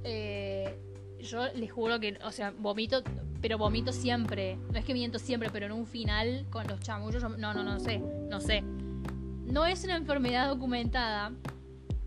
eh, 0.07 0.79
yo 1.19 1.47
les 1.55 1.73
juro 1.73 1.99
que, 1.99 2.19
o 2.25 2.31
sea, 2.31 2.53
vomito, 2.57 3.03
pero 3.43 3.59
vomito 3.59 3.93
siempre. 3.93 4.57
No 4.73 4.79
es 4.79 4.85
que 4.85 4.95
miento 4.95 5.19
siempre, 5.19 5.51
pero 5.51 5.67
en 5.67 5.73
un 5.73 5.87
final 5.87 6.47
con 6.51 6.67
los 6.67 6.81
chamullos, 6.81 7.23
no, 7.23 7.53
no, 7.53 7.63
no 7.63 7.81
sé, 7.81 7.99
no 7.99 8.41
sé. 8.41 8.63
No 8.63 9.67
es 9.67 9.85
una 9.85 9.97
enfermedad 9.97 10.49
documentada, 10.49 11.33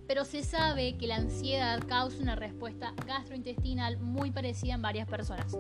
pero 0.08 0.26
se 0.26 0.44
sabe 0.44 0.98
que 0.98 1.08
la 1.08 1.18
ansiedad 1.18 1.82
causa 1.88 2.22
una 2.22 2.36
respuesta 2.36 2.94
gastrointestinal 3.06 3.98
muy 4.00 4.32
parecida 4.32 4.76
en 4.76 4.82
varias 4.82 5.08
personas. 5.08 5.56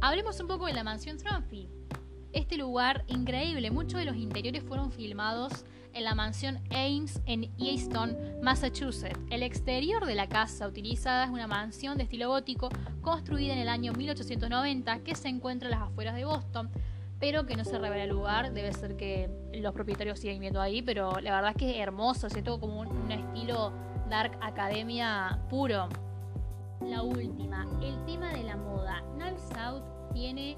Hablemos 0.00 0.38
un 0.40 0.48
poco 0.48 0.66
de 0.66 0.72
la 0.74 0.84
mansión 0.84 1.16
Trophy. 1.16 1.68
Este 2.32 2.56
lugar 2.56 3.04
increíble, 3.08 3.70
muchos 3.70 4.00
de 4.00 4.06
los 4.06 4.16
interiores 4.16 4.62
fueron 4.62 4.90
filmados 4.90 5.66
en 5.92 6.04
la 6.04 6.14
mansión 6.14 6.60
Ames 6.70 7.20
en 7.26 7.52
Easton, 7.58 8.16
Massachusetts. 8.42 9.18
El 9.28 9.42
exterior 9.42 10.06
de 10.06 10.14
la 10.14 10.28
casa 10.30 10.66
utilizada 10.66 11.24
es 11.24 11.30
una 11.30 11.46
mansión 11.46 11.98
de 11.98 12.04
estilo 12.04 12.28
gótico 12.28 12.70
construida 13.02 13.52
en 13.52 13.58
el 13.58 13.68
año 13.68 13.92
1890 13.92 15.00
que 15.00 15.14
se 15.14 15.28
encuentra 15.28 15.68
en 15.68 15.78
las 15.78 15.82
afueras 15.82 16.14
de 16.14 16.24
Boston, 16.24 16.70
pero 17.20 17.44
que 17.44 17.54
no 17.54 17.64
se 17.66 17.78
revela 17.78 18.04
el 18.04 18.10
lugar. 18.10 18.54
Debe 18.54 18.72
ser 18.72 18.96
que 18.96 19.28
los 19.52 19.74
propietarios 19.74 20.18
siguen 20.18 20.36
viviendo 20.36 20.62
ahí, 20.62 20.80
pero 20.80 21.20
la 21.20 21.34
verdad 21.34 21.50
es 21.50 21.56
que 21.56 21.70
es 21.72 21.76
hermoso, 21.76 22.28
todo 22.42 22.60
como 22.60 22.80
un, 22.80 23.12
estilo 23.12 23.74
dark 24.08 24.38
academia 24.40 25.38
puro. 25.50 25.86
La 26.80 27.02
última, 27.02 27.66
el 27.82 28.02
tema 28.06 28.32
de 28.32 28.42
la 28.42 28.56
moda. 28.56 29.04
Knives 29.16 29.52
Out 29.58 29.84
tiene 30.14 30.56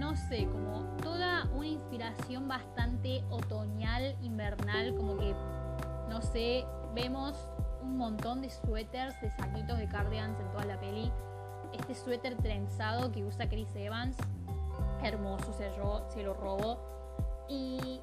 no 0.00 0.16
sé, 0.16 0.48
como 0.50 0.80
toda 1.02 1.44
una 1.54 1.66
inspiración 1.66 2.48
bastante 2.48 3.22
otoñal, 3.28 4.16
invernal, 4.22 4.94
como 4.96 5.18
que, 5.18 5.34
no 6.08 6.22
sé, 6.22 6.64
vemos 6.94 7.36
un 7.82 7.98
montón 7.98 8.40
de 8.40 8.48
suéteres, 8.48 9.20
de 9.20 9.30
saquitos 9.32 9.76
de 9.76 9.86
cardigans 9.88 10.40
en 10.40 10.50
toda 10.52 10.64
la 10.64 10.80
peli. 10.80 11.12
Este 11.74 11.94
suéter 11.94 12.34
trenzado 12.38 13.12
que 13.12 13.22
usa 13.22 13.50
Chris 13.50 13.68
Evans, 13.76 14.16
hermoso, 15.02 15.52
se, 15.52 15.70
se 16.08 16.22
lo 16.22 16.32
robó. 16.32 16.80
Y 17.46 18.00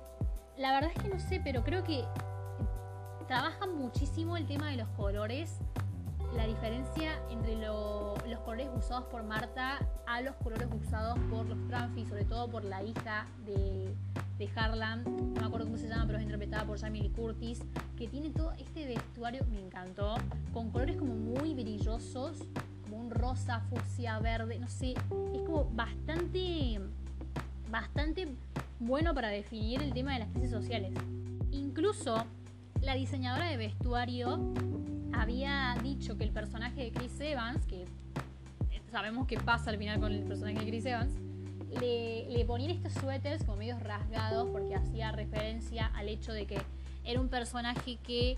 la 0.56 0.74
verdad 0.74 0.92
es 0.96 1.02
que 1.02 1.10
no 1.10 1.20
sé, 1.20 1.42
pero 1.44 1.64
creo 1.64 1.84
que 1.84 2.06
trabajan 3.28 3.76
muchísimo 3.76 4.38
el 4.38 4.46
tema 4.46 4.70
de 4.70 4.78
los 4.78 4.88
colores 4.90 5.58
la 6.38 6.46
diferencia 6.46 7.20
entre 7.32 7.56
los 7.58 8.40
colores 8.46 8.70
usados 8.78 9.06
por 9.06 9.24
Marta 9.24 9.80
a 10.06 10.22
los 10.22 10.36
colores 10.36 10.68
usados 10.72 11.18
por 11.32 11.48
los 11.48 11.68
Tranfi, 11.68 12.06
sobre 12.06 12.26
todo 12.26 12.48
por 12.48 12.64
la 12.64 12.84
hija 12.84 13.26
de, 13.44 13.92
de 14.38 14.50
Harlan, 14.56 15.04
no 15.04 15.42
me 15.42 15.48
acuerdo 15.48 15.66
cómo 15.66 15.80
se 15.80 15.90
llama, 15.90 16.06
pero 16.06 16.20
es 16.20 16.24
interpretada 16.24 16.64
por 16.64 16.80
Jamie 16.80 17.02
Lee 17.02 17.10
Curtis, 17.10 17.64
que 17.98 18.08
tiene 18.08 18.30
todo 18.30 18.52
este 18.54 18.86
vestuario, 18.86 19.44
me 19.50 19.60
encantó, 19.60 20.14
con 20.54 20.70
colores 20.70 20.98
como 20.98 21.16
muy 21.16 21.56
brillosos, 21.56 22.38
como 22.84 22.98
un 22.98 23.10
rosa, 23.10 23.62
fucsia, 23.72 24.20
verde, 24.20 24.60
no 24.60 24.70
sé, 24.70 24.92
es 24.92 25.42
como 25.42 25.66
bastante, 25.72 26.80
bastante 27.72 28.28
bueno 28.80 29.16
para 29.16 29.30
definir 29.30 29.82
el 29.82 29.92
tema 29.92 30.14
de 30.14 30.20
las 30.20 30.30
crisis 30.30 30.52
sociales. 30.52 30.94
Incluso 31.50 32.26
la 32.82 32.94
diseñadora 32.94 33.48
de 33.50 33.58
vestuario 33.58 34.54
había 35.14 35.76
dicho 35.82 36.18
que 36.18 36.24
el 36.24 36.32
personaje 36.32 36.84
de 36.84 36.92
Chris 36.92 37.20
Evans, 37.20 37.66
que 37.66 37.86
sabemos 38.92 39.28
qué 39.28 39.38
pasa 39.38 39.70
al 39.70 39.78
final 39.78 40.00
con 40.00 40.12
el 40.12 40.24
personaje 40.24 40.60
de 40.60 40.66
Chris 40.68 40.86
Evans, 40.86 41.14
le, 41.80 42.30
le 42.30 42.46
ponían 42.46 42.72
estos 42.72 42.94
suéteres 42.94 43.44
como 43.44 43.58
medios 43.58 43.82
rasgados 43.82 44.50
porque 44.50 44.76
hacía 44.76 45.12
referencia 45.12 45.88
al 45.88 46.08
hecho 46.08 46.32
de 46.32 46.46
que 46.46 46.62
era 47.04 47.20
un 47.20 47.30
personaje 47.30 47.98
que 47.98 48.38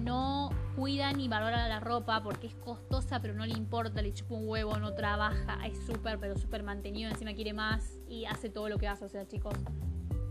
no 0.00 0.50
cuida 0.76 1.12
ni 1.12 1.28
valora 1.28 1.68
la 1.68 1.80
ropa 1.80 2.22
porque 2.22 2.46
es 2.46 2.54
costosa, 2.54 3.20
pero 3.20 3.34
no 3.34 3.46
le 3.46 3.52
importa, 3.52 4.02
le 4.02 4.12
chupa 4.12 4.34
un 4.34 4.48
huevo, 4.48 4.76
no 4.78 4.94
trabaja, 4.94 5.58
es 5.66 5.78
súper, 5.86 6.18
pero 6.18 6.36
súper 6.36 6.62
mantenido, 6.62 7.10
encima 7.10 7.34
quiere 7.34 7.52
más 7.52 7.98
y 8.08 8.24
hace 8.24 8.48
todo 8.48 8.68
lo 8.68 8.78
que 8.78 8.88
hace, 8.88 9.04
o 9.04 9.08
sea, 9.08 9.26
chicos, 9.26 9.54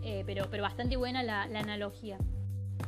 eh, 0.04 0.24
pero, 0.26 0.50
pero 0.50 0.64
bastante 0.64 0.98
buena 0.98 1.24
la, 1.24 1.48
la, 1.48 1.60
analogía. 1.60 2.18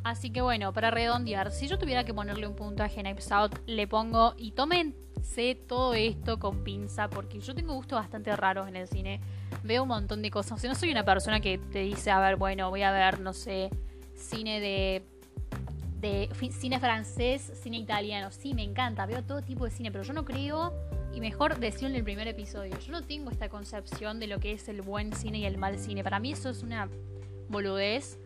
Así 0.03 0.29
que 0.32 0.41
bueno, 0.41 0.73
para 0.73 0.91
redondear, 0.91 1.51
si 1.51 1.67
yo 1.67 1.77
tuviera 1.77 2.03
que 2.03 2.13
ponerle 2.13 2.47
un 2.47 2.56
puntaje 2.56 2.99
a 2.99 3.03
Knives 3.03 3.32
Out, 3.32 3.60
le 3.65 3.88
pongo 3.88 4.34
y 4.38 4.51
tómense 4.51 5.56
todo 5.67 5.93
esto 5.93 6.39
con 6.39 6.63
pinza 6.63 7.10
porque 7.10 7.39
yo 7.39 7.56
tengo 7.56 7.73
gustos 7.73 7.99
bastante 7.99 8.36
raros 8.36 8.67
en 8.67 8.75
el 8.75 8.88
cine. 8.88 9.21
Veo 9.63 9.84
un 9.84 9.89
montón 9.89 10.21
de 10.21 10.32
cosas. 10.32 10.53
O 10.53 10.58
sea, 10.58 10.69
no 10.69 10.75
soy 10.75 10.91
una 10.91 11.06
persona 11.06 11.39
que 11.39 11.58
te 11.58 11.79
dice, 11.79 12.12
a 12.12 12.19
ver, 12.19 12.36
bueno, 12.36 12.69
voy 12.69 12.82
a 12.82 12.91
ver, 12.91 13.19
no 13.19 13.34
sé, 13.34 13.69
cine 14.15 14.60
de 14.60 15.06
de 16.03 16.29
cine 16.51 16.82
francés, 16.82 17.53
cine 17.63 17.77
italiano. 17.77 18.29
Sí, 18.29 18.53
me 18.53 18.62
encanta, 18.62 19.06
veo 19.06 19.23
todo 19.23 19.41
tipo 19.41 19.63
de 19.63 19.71
cine, 19.71 19.89
pero 19.89 20.03
yo 20.03 20.12
no 20.12 20.25
creo, 20.25 20.73
y 21.13 21.21
mejor 21.21 21.60
decirlo 21.60 21.89
en 21.89 21.95
el 21.95 22.03
primer 22.03 22.27
episodio, 22.27 22.77
yo 22.77 22.91
no 22.91 23.03
tengo 23.03 23.32
esta 23.32 23.47
concepción 23.47 24.19
de 24.19 24.27
lo 24.27 24.39
que 24.39 24.51
es 24.51 24.67
el 24.67 24.82
buen 24.82 25.13
cine 25.13 25.39
y 25.39 25.45
el 25.45 25.58
mal 25.58 25.79
cine. 25.79 26.03
Para 26.03 26.19
mí 26.19 26.34
eso 26.34 26.49
es 26.49 26.62
una 26.62 26.89
boludez 27.47 28.19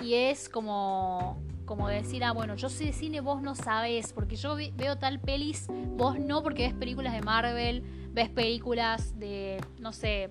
y 0.00 0.14
es 0.14 0.48
como 0.48 1.38
como 1.64 1.86
decir, 1.86 2.24
ah, 2.24 2.32
bueno, 2.32 2.56
yo 2.56 2.68
sé 2.68 2.86
de 2.86 2.92
cine, 2.92 3.20
vos 3.20 3.42
no 3.42 3.54
sabes, 3.54 4.12
porque 4.12 4.34
yo 4.34 4.56
veo 4.74 4.98
tal 4.98 5.20
pelis, 5.20 5.68
vos 5.96 6.18
no, 6.18 6.42
porque 6.42 6.64
ves 6.64 6.74
películas 6.74 7.12
de 7.12 7.22
Marvel, 7.22 7.84
ves 8.12 8.28
películas 8.28 9.16
de, 9.20 9.60
no 9.78 9.92
sé, 9.92 10.30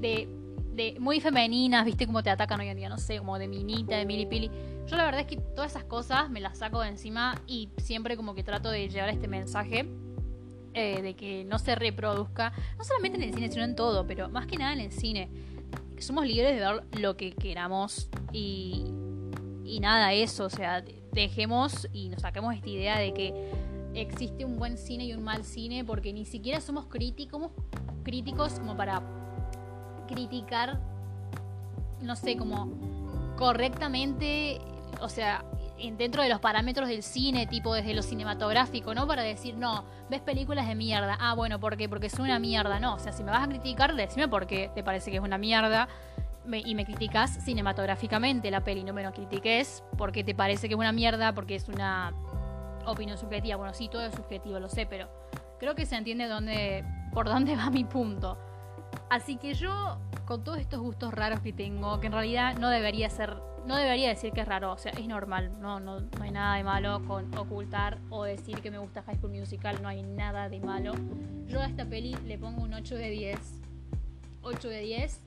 de 0.00 0.26
de 0.74 0.96
muy 0.98 1.20
femeninas, 1.20 1.84
viste 1.84 2.06
cómo 2.06 2.22
te 2.22 2.30
atacan 2.30 2.60
hoy 2.60 2.68
en 2.68 2.76
día, 2.76 2.88
no 2.88 2.98
sé, 2.98 3.18
como 3.18 3.38
de 3.38 3.48
minita, 3.48 3.96
de 3.96 4.04
milipili. 4.04 4.50
Yo 4.86 4.96
la 4.96 5.04
verdad 5.04 5.20
es 5.20 5.26
que 5.26 5.36
todas 5.36 5.70
esas 5.70 5.84
cosas 5.84 6.30
me 6.30 6.40
las 6.40 6.58
saco 6.58 6.80
de 6.80 6.88
encima 6.88 7.40
y 7.46 7.70
siempre 7.78 8.16
como 8.16 8.34
que 8.34 8.42
trato 8.42 8.70
de 8.70 8.88
llevar 8.88 9.08
este 9.08 9.28
mensaje 9.28 9.88
eh, 10.74 11.00
de 11.00 11.14
que 11.14 11.44
no 11.44 11.58
se 11.58 11.74
reproduzca, 11.74 12.52
no 12.76 12.84
solamente 12.84 13.18
en 13.18 13.24
el 13.24 13.34
cine, 13.34 13.50
sino 13.50 13.64
en 13.64 13.76
todo, 13.76 14.06
pero 14.06 14.28
más 14.28 14.46
que 14.46 14.56
nada 14.56 14.72
en 14.72 14.80
el 14.80 14.92
cine. 14.92 15.30
Somos 15.98 16.26
libres 16.26 16.54
de 16.54 16.60
ver 16.60 16.84
lo 17.00 17.16
que 17.16 17.32
queramos 17.32 18.08
y, 18.32 18.84
y 19.64 19.80
nada, 19.80 20.12
eso, 20.12 20.44
o 20.44 20.50
sea, 20.50 20.84
dejemos 21.12 21.88
y 21.92 22.08
nos 22.08 22.22
saquemos 22.22 22.54
esta 22.54 22.68
idea 22.68 22.98
de 22.98 23.14
que 23.14 23.50
existe 23.94 24.44
un 24.44 24.58
buen 24.58 24.76
cine 24.76 25.04
y 25.04 25.14
un 25.14 25.22
mal 25.22 25.44
cine 25.44 25.84
porque 25.84 26.12
ni 26.12 26.24
siquiera 26.24 26.60
somos 26.60 26.86
críticos, 26.86 27.50
críticos 28.02 28.58
como 28.58 28.76
para 28.76 29.02
criticar, 30.08 30.80
no 32.00 32.16
sé, 32.16 32.36
como 32.36 33.34
correctamente, 33.36 34.60
o 35.00 35.08
sea, 35.08 35.44
dentro 35.96 36.22
de 36.22 36.28
los 36.28 36.40
parámetros 36.40 36.88
del 36.88 37.02
cine, 37.02 37.46
tipo 37.46 37.74
desde 37.74 37.94
lo 37.94 38.02
cinematográfico, 38.02 38.94
¿no? 38.94 39.06
Para 39.06 39.22
decir, 39.22 39.56
no, 39.56 39.84
ves 40.08 40.20
películas 40.20 40.66
de 40.66 40.74
mierda. 40.74 41.16
Ah, 41.20 41.34
bueno, 41.34 41.60
¿por 41.60 41.76
qué? 41.76 41.88
Porque 41.88 42.06
es 42.06 42.18
una 42.18 42.38
mierda. 42.38 42.80
No, 42.80 42.94
o 42.94 42.98
sea, 42.98 43.12
si 43.12 43.24
me 43.24 43.30
vas 43.30 43.44
a 43.44 43.48
criticar, 43.48 43.94
decime 43.94 44.28
por 44.28 44.46
qué 44.46 44.70
te 44.74 44.82
parece 44.82 45.10
que 45.10 45.16
es 45.18 45.22
una 45.22 45.38
mierda 45.38 45.88
y 46.52 46.74
me 46.74 46.84
criticas 46.84 47.42
cinematográficamente 47.44 48.50
la 48.50 48.62
peli. 48.62 48.84
No 48.84 48.92
me 48.92 49.02
lo 49.02 49.12
critiques 49.12 49.82
porque 49.96 50.24
te 50.24 50.34
parece 50.34 50.68
que 50.68 50.74
es 50.74 50.80
una 50.80 50.92
mierda, 50.92 51.34
porque 51.34 51.54
es 51.54 51.68
una 51.68 52.12
opinión 52.86 53.18
subjetiva. 53.18 53.56
Bueno, 53.56 53.74
sí, 53.74 53.88
todo 53.88 54.02
es 54.02 54.14
subjetivo, 54.14 54.58
lo 54.60 54.68
sé, 54.68 54.86
pero 54.86 55.08
creo 55.58 55.74
que 55.74 55.86
se 55.86 55.96
entiende 55.96 56.28
dónde, 56.28 56.84
por 57.12 57.26
dónde 57.26 57.56
va 57.56 57.70
mi 57.70 57.84
punto. 57.84 58.38
Así 59.10 59.36
que 59.36 59.54
yo, 59.54 59.98
con 60.24 60.44
todos 60.44 60.58
estos 60.58 60.80
gustos 60.80 61.12
raros 61.12 61.40
que 61.40 61.52
tengo, 61.52 62.00
que 62.00 62.06
en 62.06 62.12
realidad 62.12 62.56
no 62.58 62.68
debería 62.68 63.08
ser, 63.10 63.36
no 63.66 63.76
debería 63.76 64.08
decir 64.08 64.32
que 64.32 64.42
es 64.42 64.48
raro, 64.48 64.72
o 64.72 64.78
sea, 64.78 64.92
es 64.92 65.06
normal, 65.06 65.52
no, 65.60 65.80
no, 65.80 66.00
no 66.00 66.22
hay 66.22 66.30
nada 66.30 66.56
de 66.56 66.64
malo 66.64 67.02
con 67.06 67.34
ocultar 67.36 67.98
o 68.10 68.24
decir 68.24 68.60
que 68.60 68.70
me 68.70 68.78
gusta 68.78 69.02
High 69.02 69.16
School 69.16 69.32
Musical, 69.32 69.80
no 69.82 69.88
hay 69.88 70.02
nada 70.02 70.48
de 70.48 70.60
malo. 70.60 70.92
Yo 71.46 71.60
a 71.60 71.66
esta 71.66 71.84
peli 71.84 72.14
le 72.26 72.38
pongo 72.38 72.62
un 72.62 72.74
8 72.74 72.94
de 72.94 73.10
10. 73.10 73.38
8 74.42 74.68
de 74.68 74.80
10. 74.80 75.20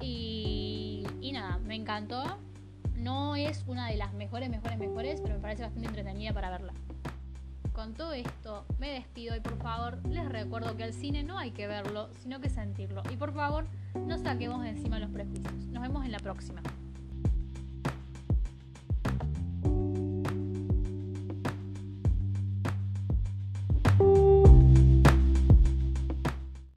Y, 0.00 1.04
nada, 1.32 1.58
me 1.58 1.74
encantó. 1.74 2.38
No 2.94 3.36
es 3.36 3.64
una 3.66 3.88
de 3.88 3.96
las 3.96 4.14
mejores, 4.14 4.48
mejores, 4.48 4.78
mejores, 4.78 5.20
pero 5.20 5.34
me 5.34 5.40
parece 5.40 5.62
bastante 5.62 5.88
entretenida 5.88 6.32
para 6.32 6.50
verla 6.50 6.72
con 7.72 7.92
todo 7.92 8.14
esto 8.14 8.64
me 8.78 8.90
despido 8.90 9.36
y 9.36 9.40
por 9.40 9.58
favor 9.58 9.98
les 10.08 10.26
recuerdo 10.26 10.78
que 10.78 10.84
al 10.84 10.94
cine 10.94 11.22
no 11.22 11.36
hay 11.36 11.50
que 11.50 11.66
verlo, 11.66 12.08
sino 12.22 12.40
que 12.40 12.48
sentirlo. 12.48 13.02
Y 13.12 13.16
por 13.16 13.34
favor 13.34 13.66
no 13.94 14.16
saquemos 14.16 14.62
de 14.62 14.70
encima 14.70 14.98
los 14.98 15.10
prejuicios. 15.10 15.52
Nos 15.66 15.82
vemos 15.82 16.02
en 16.06 16.12
la 16.12 16.18
próxima. 16.18 16.62